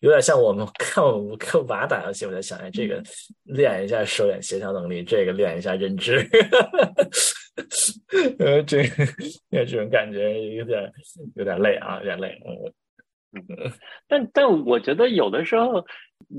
[0.00, 3.02] 有点像我们看我们看娃打游戏，我在想，哎，这个
[3.44, 6.26] 练一下手眼协调能力，这个练一下认知，
[8.38, 9.06] 呃，这个
[9.50, 10.90] 这种感觉有点
[11.36, 12.72] 有点累啊，有点累，嗯。
[13.32, 13.70] 嗯，
[14.08, 15.84] 但但我觉得有的时候，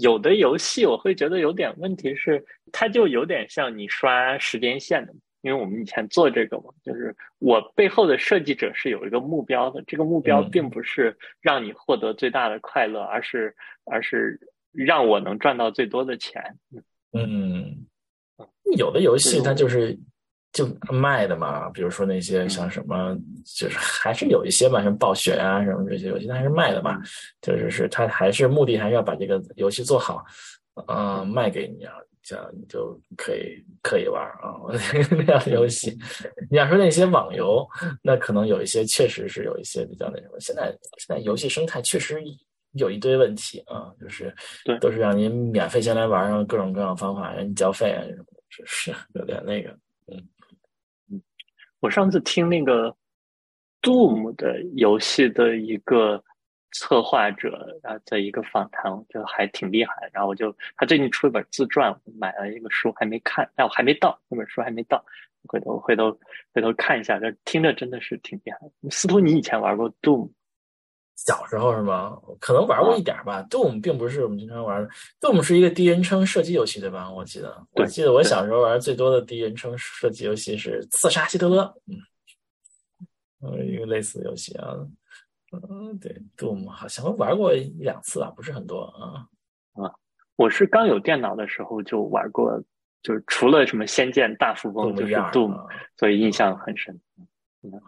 [0.02, 14.40] 有的游戏我会觉得有点问题是，它就有点像你刷时间线的，因为我们以前做这个嘛，就是我背后的设计者是有一个目标的，这个目标并不是让你获得最大的快乐，而是而是
[14.72, 16.44] 让我能赚到最多的钱。
[17.14, 17.88] 嗯，
[18.78, 19.98] 有的游戏它就是。
[20.54, 27.00] 就卖的嘛，比如说那些像什么，就是还是有一些嘛，像暴雪啊什么这些游戏，它还是卖的嘛。
[27.42, 30.24] 就是是它还是目的还是要把这个游戏做好，
[30.88, 34.60] 嗯，卖给你啊，这样你就可以可以玩啊。
[35.12, 35.98] 那样的游戏，
[36.50, 37.66] 你要说那些网游，
[38.02, 40.40] 那可能有一些确实是有一些比较那什么。
[40.40, 40.66] 现在
[40.98, 42.22] 现在游戏生态确实
[42.74, 44.36] 有一堆问题啊，就是
[44.82, 49.80] 都是让您免费先来玩，然后各种各样方法让你交费啊什么，是是有点那个，嗯。
[51.82, 52.96] 我上次听那个
[53.82, 56.24] Doom 的游戏的一个
[56.72, 60.10] 策划者啊的一个访谈，就还挺厉害。
[60.14, 65.04] 然后我就他最近出一本自传，买了一个书还没看，但我还没到那本书还没到，
[65.48, 66.18] 回头回头
[66.54, 67.20] 回头看一下。
[67.20, 68.60] 这听着真的是挺厉害。
[68.92, 70.30] 司徒，你以前玩过 Doom？
[71.16, 72.18] 小时候是吗？
[72.40, 73.44] 可能玩过一点吧。
[73.50, 74.90] Doom 并不是我们经常玩的
[75.20, 77.12] ，Doom 是一个第一人称射击游戏，对吧？
[77.12, 81.64] 我记得，我记得我小时候玩最多的第一人称射击游戏是《刺杀希特勒》，
[83.42, 84.74] 嗯，一个类似的游戏啊。
[85.52, 89.28] 嗯，对，Doom 好像玩过一两次吧，不是很多啊。
[89.74, 89.94] 啊，
[90.38, 92.60] 我是刚有电脑的时候就玩过，
[93.04, 95.56] 就是除了什么《仙剑大富翁》就是 Doom，
[95.98, 97.00] 所以印象很深。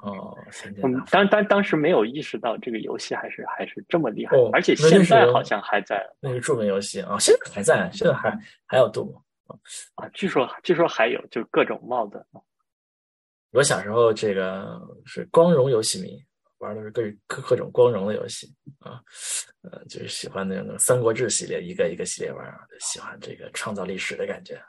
[0.04, 0.38] 哦，
[0.84, 6.08] 嗯，当当当时没有意识到这个游戏还是还是这么厉害，而且现在好像还在。
[6.20, 9.20] 那个著名游戏啊，现在还在，现在还还有度
[9.96, 12.24] 啊，据说据说还有，就各种帽子。
[13.52, 16.24] 我小时候这个是光荣游戏迷，
[16.60, 18.48] 玩的是各各各种光荣的游戏
[18.78, 19.02] 啊，
[19.64, 22.46] 呃，就是喜欢那种《三国志》系列，一个一个系列玩，
[22.80, 24.62] 喜欢这个创造历史的感觉。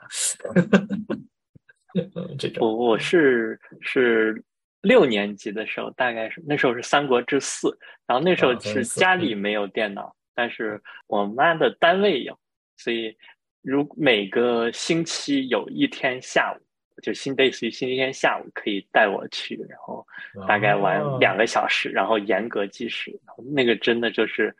[2.39, 4.43] 这 种我我是是。
[4.85, 7.67] 六年级的时候，大概是那时候是《三国志四》，
[8.05, 12.37] 然后那时候是家里没有电脑，但是我妈的单位有，
[12.77, 13.17] 所以
[13.61, 16.61] 如每个星期有一天下午，
[17.01, 20.05] 就星类似于星期天下午可以带我去，然后
[20.47, 23.11] 大概玩两个小时，然后严格计时，
[23.53, 24.55] 那个真的就是。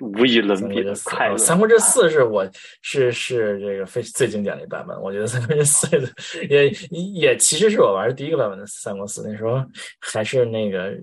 [0.00, 1.36] 无与伦比的快乐。
[1.36, 2.48] 三国志四是我
[2.80, 5.88] 是是这个非最经典的一版本，我觉得三国志四
[6.48, 9.60] 也也其实是我玩的第一个版本的三国四，那时候
[9.98, 10.96] 还是那个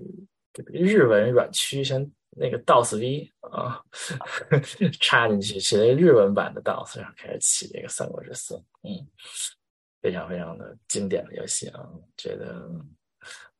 [0.72, 3.78] 日文软驱先那个 DOS V 啊
[4.98, 9.06] 插进去，写了日文版的 DOS 然后开始起这个三国志四，嗯，
[10.02, 12.68] 非常非常的经典的游戏啊，觉得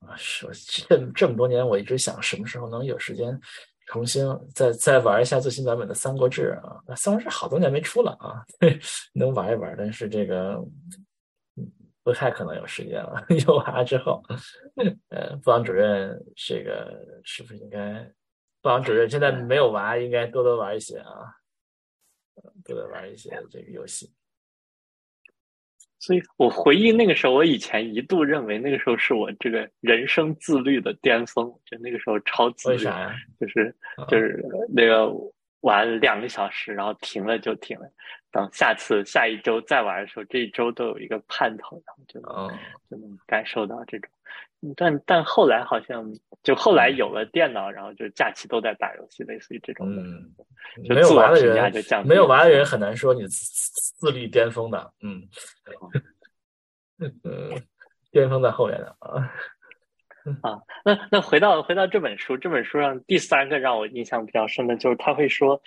[0.01, 0.47] 啊是
[0.87, 3.41] 这这么多年我一直想什么时候能有时间。
[3.87, 4.25] 重新
[4.55, 8.41] 再再玩一下最新版本的《三国志》啊，那《三国志》好多年没出了啊，
[9.13, 10.57] 能玩一玩，但是这个
[12.05, 13.23] 不太可能有时间了。
[13.45, 14.23] 有娃之后，
[15.11, 18.05] 呃，部长主任这个是不是应该？
[18.63, 21.35] 部长主任现在没有娃，应该多多玩一些啊，
[22.65, 24.11] 多多玩一些这个游戏。
[26.03, 32.79] 所以我回忆那个时候，我以前一度认为那个时候是我这个人生自律的巅峰，就那个时候超自律，
[33.39, 33.73] 就是
[34.09, 35.15] 就是那个
[35.63, 37.91] 玩两个小时，然后停了就停了，
[38.31, 42.21] 等下次下一周再玩的时候，这一周都有一个盼头，然后就
[42.91, 44.11] 就能感受到这种。
[44.77, 46.09] 但但后来好像
[46.45, 50.03] 就后来有了电脑，然后就假期都在打游戏，类似于这种的。
[50.89, 54.93] 没有玩的人，没有玩的人很难说你自律巅峰的。
[55.01, 55.29] 嗯，
[57.25, 57.63] 嗯，
[58.13, 59.33] 巅峰在后面的啊。
[60.43, 65.61] 啊，那那回到回到这本书，这本书上第三个让我印象比较深的就是他会说，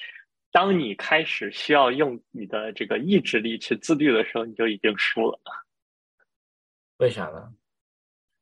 [0.51, 5.39] 当你开始需要用你的这个意志力去自律的时候，你就已经输了。
[6.97, 7.49] 为啥呢？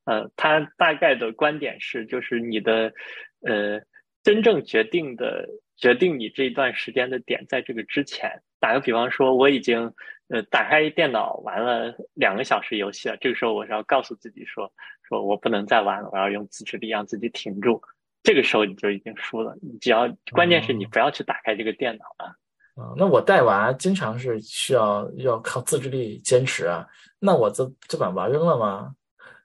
[0.05, 2.93] 呃，他大概的观点是，就是你的，
[3.41, 3.82] 呃，
[4.22, 5.47] 真正决定的
[5.78, 8.43] 决定你这一段时间的点，在这个之前。
[8.59, 9.93] 打个比方说，我已经
[10.28, 14.72] 呃打开电脑玩了两个小时游戏了，这个时候我是要告诉自己说，
[15.08, 17.82] 说我不能再玩了，我要用自制力让自己挺住。
[18.24, 19.56] 这个时候你就已经输了。
[19.62, 22.36] 你只要关键是你不要去打开这个电脑啊。
[22.76, 26.88] 啊，那我带娃经常是需要要靠自制力坚持啊，
[27.20, 28.95] 那我这就把娃扔了吗？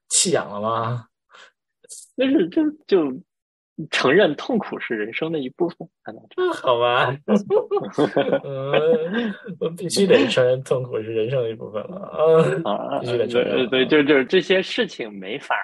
[0.08, 1.06] 弃养了吗？
[2.16, 3.22] 那是就就
[3.90, 5.88] 承认痛苦是人生的一部分，
[6.54, 7.16] 好吧？
[8.44, 11.96] 嗯，我必须得承认痛苦是人生的一部分了
[12.64, 12.98] 啊！
[12.98, 13.68] 必须得承认。
[13.70, 15.54] 对，就就是这些事情没法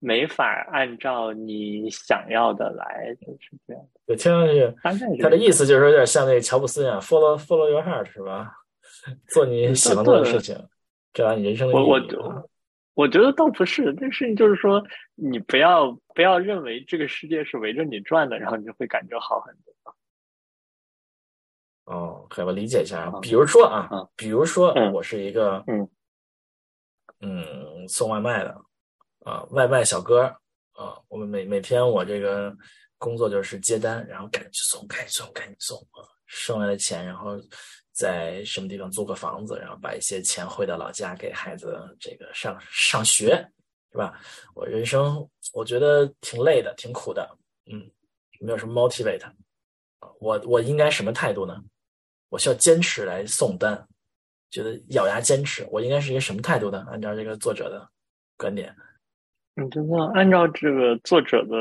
[0.00, 3.82] 没法按照你想要的来，就是这样。
[4.06, 4.46] 对，听上
[5.14, 8.52] 去他的意思就是有点像那个乔布斯一样，follow follow your heart，是吧？
[9.28, 10.56] 做你喜欢做的事情，
[11.12, 11.86] 这样你人生的意义。
[12.94, 14.82] 我觉得倒不是，这个事情就是说，
[15.16, 19.74] 你不要不要认为这个世界是围着你转的，然后你就会感觉好很多。
[21.86, 23.20] 哦，可以，我理解一下啊。
[23.20, 25.90] 比如说啊，比如说我是一个嗯
[27.20, 28.56] 嗯送外卖的
[29.24, 30.22] 啊，外卖小哥
[30.72, 32.56] 啊，我们每每天我这个
[32.96, 37.36] 工作就是接单，然后赶紧送，赶紧送，赶紧送啊，剩来的钱然后。
[37.94, 43.36] 在什么地方租个房子，然后把一些钱汇到老家给孩子这个上上学，
[43.92, 44.20] 是吧？
[44.54, 47.38] 我人生我觉得挺累的，挺苦的，
[47.70, 47.88] 嗯，
[48.40, 49.22] 没有什么 motivate。
[50.18, 51.62] 我我应该什么态度呢？
[52.30, 53.86] 我需要坚持来送单，
[54.50, 55.64] 觉得咬牙坚持。
[55.70, 56.84] 我应该是一个什么态度呢？
[56.90, 57.88] 按照这个作者的
[58.36, 58.74] 观点，
[59.54, 61.56] 你真的按照这个作者的，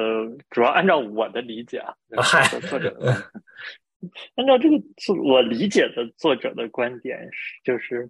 [0.50, 1.94] 主要按照我的理解啊，
[2.70, 3.32] 作者的，
[4.36, 8.10] 按照这个作我理解的作者的观点是，就是，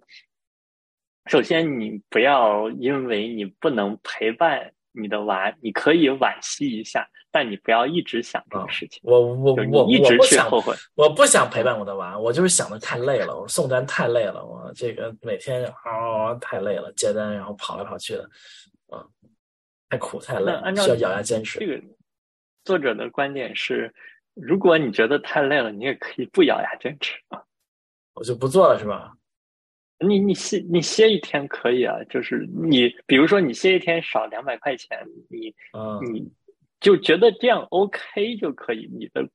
[1.26, 9.00] 首先你不要因为你不能陪伴你的娃，你可以惋惜一下，但你不要一直想这个事情。
[9.04, 18.30] 我我我一直去后悔，我不想陪伴我的娃，我就是想的太累了，我送单太累了，我这个每天啊太累了，接单然后跑来跑去的。
[19.90, 21.58] 太苦太累，需要咬牙坚持。
[21.60, 21.80] 这个
[22.64, 23.92] 作者的观点是：
[24.34, 27.42] 如果你觉得太累了，你也可以不咬牙坚持啊。
[28.14, 29.12] 我就不做了，是吧？
[30.00, 35.54] 你你歇你歇一天可以啊，就是你比如说你歇一天少两百块钱，你
[36.10, 36.30] 你
[36.80, 38.88] 就觉得这样 OK 就可以。
[38.92, 39.26] 你的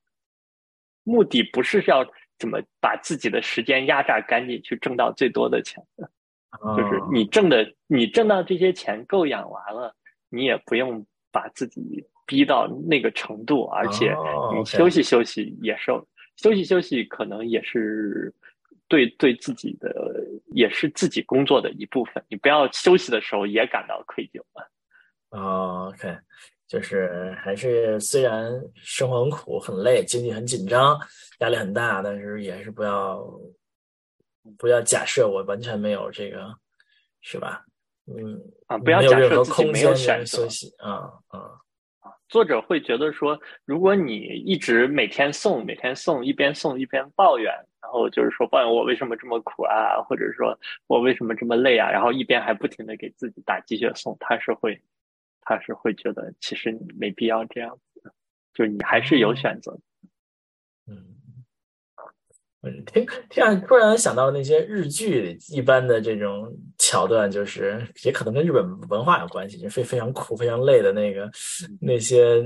[1.03, 2.05] 目的不是要
[2.37, 5.83] 怎么把自己的时间压榨干净去挣到最多的钱，
[6.77, 9.95] 就是你挣的你挣到这些钱够养娃了。
[10.31, 14.15] 你也不用把自己逼到那个程度，而且
[14.55, 15.91] 你休息休息也是
[16.37, 18.31] 休息休息，可能也是
[18.87, 19.91] 对对自己的，
[20.53, 22.23] 也是自己工作的一部分。
[22.29, 24.63] 你不要休息的时候也感到愧疚啊。
[25.31, 26.15] 哦，OK，
[26.67, 30.95] 就是还是虽然生活很苦很累，经济很紧张，
[31.39, 33.27] 压力很大，但是也是不要
[34.59, 36.55] 不要假设我完全没有这个，
[37.21, 37.65] 是吧？
[38.05, 41.51] 嗯啊，不要假设自己没有选择啊啊啊！
[42.29, 47.51] 作者会觉得说，如果你一直每天送，每天送，一边送一边抱怨，
[47.81, 50.57] 然后就是说抱怨我为什么这么苦啊，或者说
[50.87, 54.79] 我为什么这么累啊，然后一边还不停的给自己打鸡血送，他是会，
[55.41, 58.13] 他是会觉得其实你没必要这样子，
[58.53, 59.77] 就你还是有选择。
[60.87, 61.18] 嗯。
[62.61, 71.31] 嗯，听听啊，突然想到那些日剧一般的这种桥段，就是也可能跟日本文化有关系，就非非常苦、非常累的那个
[71.79, 72.43] 那些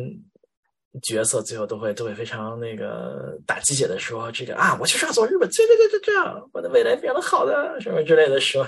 [1.01, 8.63] 角色，最后都会都会非常那个打鸡血的说：“这个啊，我就是要走日本，这这这这这样，我的未来非常的好的什么之类的说，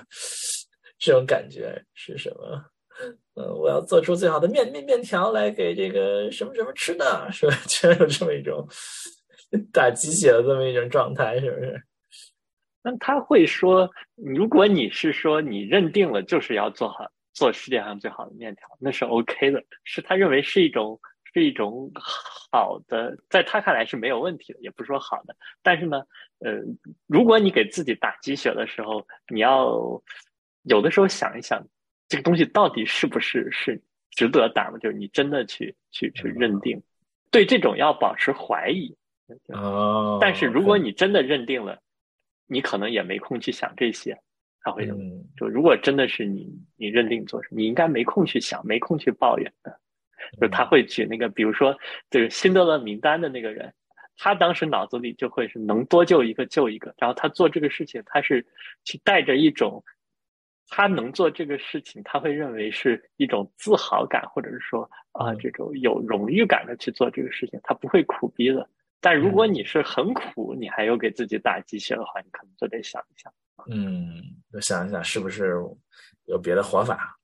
[0.97, 2.65] 这种感觉是什么？
[3.35, 7.55] 嗯，我要做出最好的面面面条来给这个什么什么吃的，是吧？
[7.69, 8.67] 居然有这么一种。”
[9.73, 11.83] 打鸡血的这么一种状态，是不是？
[12.83, 20.99] 那他会说，如果你是说你认定了就是要做好做世界上最好的面条，那是 OK 的，是他认为是一种
[21.33, 25.35] 是一种好的，在他看来是没有问题的，也不是说好的。
[25.63, 26.03] 但是呢，
[26.39, 26.61] 呃，
[27.07, 29.03] 如果你给自己打鸡血的时候，
[29.33, 29.75] 你要
[30.63, 31.59] 有的时候想一想，
[32.07, 33.81] 这个东西到底是不是是
[34.11, 34.77] 值得打的？
[34.77, 36.79] 就是你真的去去去认定，
[37.31, 38.95] 对这种要保持怀疑。
[39.53, 41.79] 哦，但是如果你真的认定了，
[42.47, 44.17] 你可能也没空去想这些。
[44.61, 44.87] 他会
[45.37, 49.79] 就如果真的是你，你认定做什么，你应该没空去想，没空去抱怨的。
[50.41, 51.77] 就他会举那个，比如说
[52.09, 53.71] 这个辛德勒名单的那个人，
[54.17, 56.91] 他当时脑子里就会是能多救一个救一个。
[56.97, 58.43] 然后他做这个事情，他是
[58.83, 59.83] 去带着一种
[60.67, 68.67] 他能做这个事情，他会认为是一种自豪感，或者是说啊这种有荣誉感的去做这个事情，他不会苦逼的。
[68.99, 73.33] 但如果你是很苦，你还有给自己打鸡血的话，你可能就得想一想。
[73.69, 74.21] 嗯，
[74.51, 75.55] 就想一想是不是
[76.25, 77.17] 有别的活法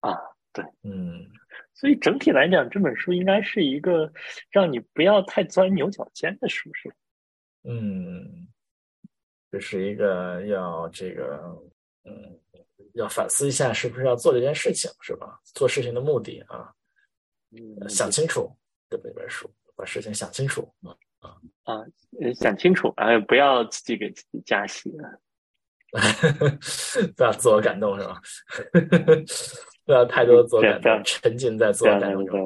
[0.00, 0.16] 啊？
[0.52, 1.30] 对，嗯。
[1.72, 4.12] 所以整体来讲，这本书应该是一个
[4.50, 6.94] 让你不要太钻牛角尖的书，是吧？
[7.64, 8.48] 嗯，
[9.50, 11.56] 这是一个要这个，
[12.04, 12.38] 嗯，
[12.94, 15.40] 要反思一下是不是要做这件事情，是吧？
[15.54, 16.70] 做事情的目的啊，
[17.52, 18.50] 嗯，想清楚
[18.90, 19.50] 这么一本书。
[19.80, 21.84] 把事情想清楚啊啊啊！
[22.34, 25.08] 想清楚，哎，不要自己给自己加戏啊，
[27.16, 28.20] 不要自我感动是吧？
[29.86, 32.38] 不要太多自我感动，沉浸在自我感动中。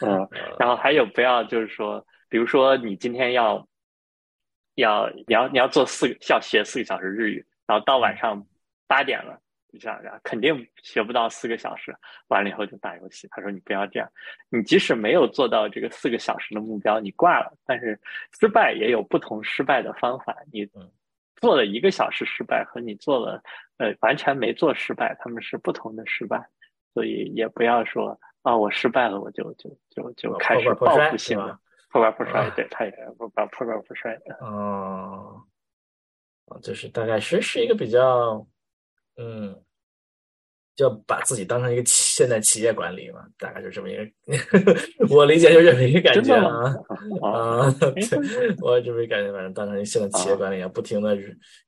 [0.00, 0.28] 嗯，
[0.58, 3.66] 然后还有不要就是说，比如说你今天要
[4.74, 8.46] 要你要你要做四个要学四个小时日语，然后到晚上
[8.86, 9.40] 八点了。
[9.76, 11.94] 这样，肯定学不到四个小时。
[12.28, 13.28] 完了以后就打游戏。
[13.30, 14.10] 他说：“你不要这样，
[14.48, 17.52] 你即使没有做到这个四个小时的目标，你挂了。
[17.64, 18.00] 但是
[18.38, 20.36] 失败也有不同失败的方法。
[20.52, 20.68] 你
[21.36, 23.42] 做了一个小时失败，和你做了
[23.78, 26.48] 呃完全没做失败，他们是不同的失败。
[26.94, 31.58] 所以也不要说啊，我失败了，我就就就就开始报复性了
[31.90, 32.48] 破罐破摔。
[32.56, 34.16] 对，他也不把破罐破摔。
[34.24, 35.42] 的，哦，
[36.62, 38.46] 就是大概是是一个比较
[39.16, 39.62] 嗯。
[40.76, 44.04] 就把自己当成一个现代企业管理嘛，大概就这么一个，
[45.08, 46.74] 我理解就这么一个感觉啊
[47.24, 47.64] 啊，
[48.60, 51.16] 我这么感觉，反正当成现代企业管理啊，不停的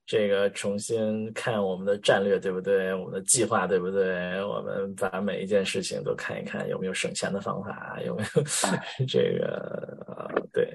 [0.05, 8.43] 这个重新看我们的战略对不对，我们的计划对不对，我们把每一件事情都看一看有没有省钱的方法，有没有
[9.09, 10.71] 这个啊，对，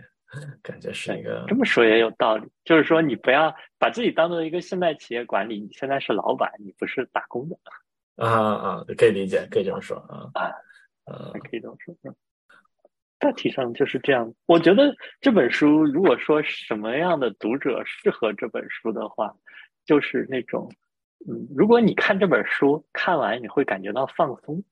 [0.61, 7.57] 感觉是一个这么说也有道理，就是说你不要把自己当做一个现代企业管理，你现在是老板，你不是打工的。
[8.17, 10.53] 啊啊，可以理解，可以这么说啊啊，
[11.07, 11.95] 呃，可以这么说。
[13.19, 14.35] 大体上就是这样。
[14.47, 19.35] 我觉得这本书，如果说什么样的读者适合这本书的话，
[19.87, 20.71] 就是那种，
[21.27, 24.63] 嗯，如果你看这本书看完你会感觉到放松，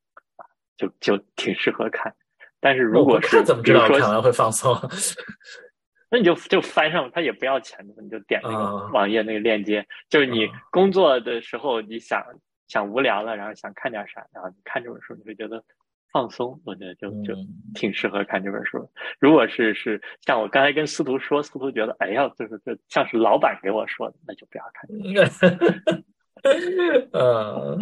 [0.76, 2.14] 就就挺适合看。
[2.61, 4.76] 但是如果是怎么知道看完会放松？
[6.11, 12.22] 那你就就翻上，它也不要钱的，你就点那个网页那个链接，就是你工作的时候你想。
[12.69, 15.63] 想无聊了，然后想看点啥，然后你看这本书，你会觉得
[16.13, 16.61] 放松。
[16.65, 17.35] 我觉得就就
[17.75, 18.91] 挺适合看这本书。
[19.19, 24.91] 如果是是像我刚才跟司徒说，司徒觉得哎呀，就是这像是老板给我说的，那就不要看。
[27.13, 27.79] 嗯，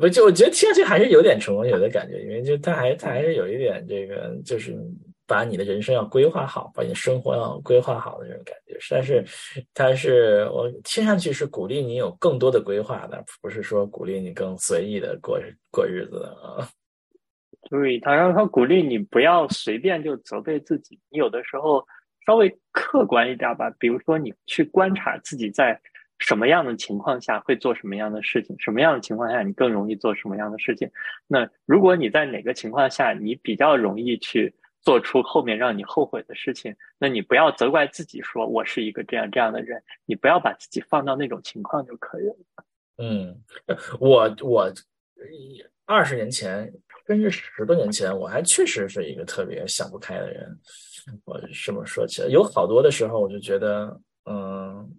[0.00, 4.76] 不就我觉得听上去还是有点成功有的感觉，因为就他还他还是有一点这个就是。
[5.28, 9.22] 把你的人生要规划好，把你生活要规划好的这种感觉，但是，
[9.74, 15.38] 他是我听上去是鼓励你有更多的规划的，不是说鼓励你更随意的过
[15.70, 16.66] 过日子啊。
[17.68, 21.86] 对他让他鼓励你不要随便就责备自己，你有的时候
[22.24, 25.78] 稍微客观一点吧，比如说你去观察自己在
[26.18, 30.90] 什么样的情况下会做什么样的事情，什么样的情况下你更容易做什么样的事情。
[31.26, 34.54] 那如果你在哪个情况下你比较容易去。
[34.88, 42.36] 做出后面让你后悔的事情，那你不要责怪自己，说我是一个这样这样的人，你不要把自己放到那种情况就可以了。
[42.96, 43.38] 嗯，
[44.00, 44.72] 我我
[45.84, 46.72] 二十年前
[47.06, 50.58] 甚至十多年前，我还确实是一个特别想不开的人。
[51.26, 54.90] 我这么说起来，有好多的时候，我就觉得，嗯，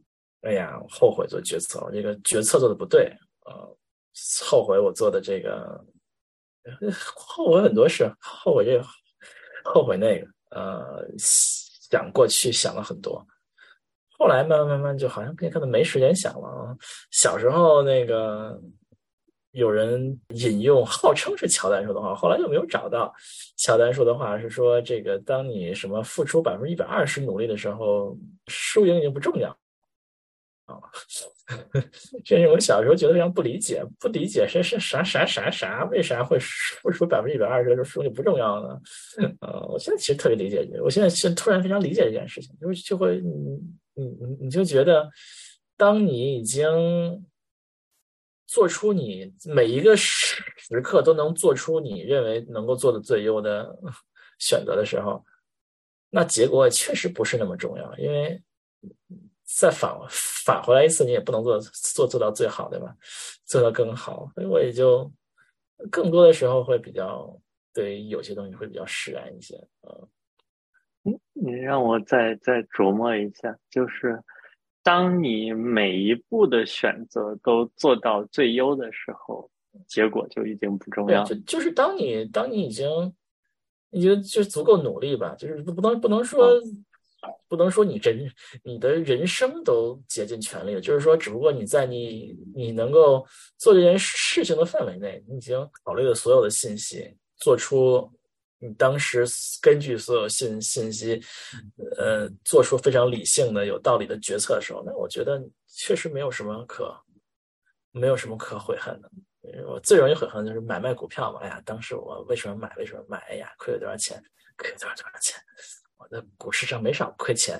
[0.41, 3.11] 哎呀，后悔做决策，我这个决策做的不对，
[3.47, 3.75] 呃，
[4.45, 5.83] 后悔我做的这个，
[7.15, 8.85] 后悔很多事，后悔这个。
[9.71, 13.23] 后悔那个，呃，想过去想了很多，
[14.17, 16.75] 后来慢慢慢慢就好像可能没时间想了啊。
[17.11, 18.59] 小时候那个
[19.51, 23.13] 有人引用号称是乔丹说的话，后来又没有找到。
[23.57, 28.17] 乔丹说的话是说，这个当你什么付出百分之一百二十努力的时候，
[28.47, 29.55] 输赢已经不重要。
[30.69, 30.79] 啊，
[32.23, 38.79] 这是我小时候觉得非常不理解，不理解是是啥啥啥啥，为啥会付出百分之一百二十的时候输就不重要呢？
[39.41, 43.59] 呃，我现在其实特别理解，我现在是突然非常理解这件事情，就就会你
[43.95, 45.09] 你你就觉得，
[45.75, 47.25] 当你已经
[48.45, 53.75] 做出你每一个时时刻都能做出你认为能够做的最优的
[54.37, 55.25] 选择的时候，
[56.11, 58.41] 那结果确实不是那么重要，因为。
[59.57, 62.95] 再返返回来一次，你也不能做做做到最好，对吧？
[63.45, 65.11] 做到更好，所以我也就
[65.89, 67.35] 更多的时候会比较
[67.73, 69.55] 对有些东西会比较释然一些。
[71.03, 74.21] 嗯，你让我再再琢磨一下，就是
[74.83, 79.49] 当你每一步的选择都做到最优的时候，
[79.87, 81.23] 结果就已经不重要。
[81.23, 82.87] 就就是当你当你已经
[83.89, 86.61] 已经就足够努力吧，就是不能不能说。
[87.47, 88.31] 不能说你人
[88.63, 93.25] 你的人生都竭尽全力了，就是说，只不过你在你你能够
[93.57, 98.09] 做这件事情的范围内，你已经考虑了所有的信息，做出
[98.59, 99.25] 你当时
[99.61, 101.21] 根据所有信信息，
[101.97, 106.95] 呃，做出非常理性的、有道理的决策的时候，那我觉得确实没有什么可
[107.91, 109.09] 没有什么可悔恨的。
[109.67, 112.71] 我最容易悔恨的就是买卖股票嘛，哎呀，当时我为什么买？
[112.75, 113.17] 为什么买？
[113.29, 114.21] 哎呀，亏了多少钱？
[114.57, 115.39] 亏了多少多少钱？
[116.09, 117.59] 我的股市上没少亏钱，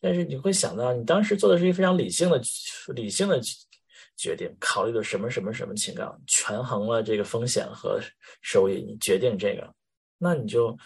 [0.00, 2.40] 但是你会想到，你当时做的是一个非常理性的、
[2.94, 3.40] 理性的
[4.16, 8.00] 决定，考虑的什么什么什么情况，权衡了这个风险和
[8.40, 9.74] 收益，你决定这个，
[10.18, 10.76] 那你就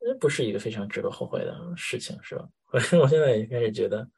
[0.00, 2.48] 那不是一个非常值得后悔的事情，是吧？
[3.00, 4.08] 我现在也开始觉得，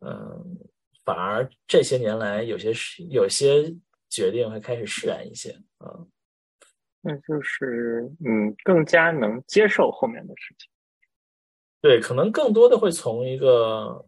[0.00, 0.58] 嗯，
[1.04, 2.72] 反而这些年来有些
[3.10, 3.74] 有些
[4.08, 5.98] 决定会开始释然一些啊，
[7.00, 10.68] 那就是嗯，更加能接受后面的事情。
[11.80, 14.04] 对，可能更多的会从一个，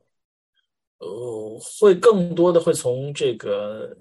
[0.99, 3.97] 呃，会更多的会从这个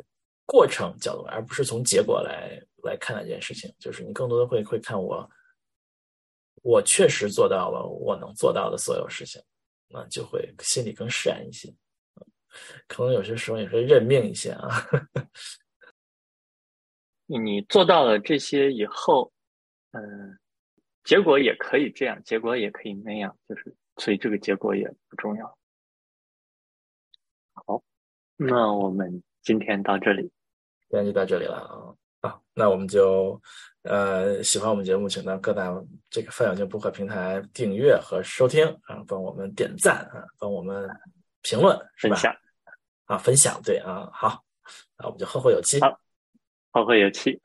[0.45, 3.73] 过程角度，而不是从结果来来看那件事情。
[3.79, 5.29] 就是你更多的会会看我，
[6.63, 9.39] 我确实做到了我能做到的所有事情，
[9.87, 11.71] 那就会心里更释然一些。
[12.87, 14.69] 可能有些时候也会认命一些啊。
[17.27, 19.31] 你做到了这些以后，
[19.91, 20.39] 嗯，
[21.03, 25.57] 结果也可以这样，结果也可以那样，就是所以这个结果也不重要。
[27.53, 27.81] 好，
[28.35, 30.31] 那我们今天到这里，
[30.89, 31.95] 今天就到这里了啊。
[32.21, 33.41] 好，那我们就
[33.83, 35.73] 呃喜欢我们节目，请到各大
[36.09, 40.87] 这个范小静播客平台订阅和收听啊，帮我们点赞啊，帮我们
[41.41, 42.35] 评论分享
[43.05, 44.43] 啊，分享对啊，好，
[44.97, 45.79] 那我们就后会有期。
[45.79, 45.99] 好，
[46.71, 47.41] 后会有期。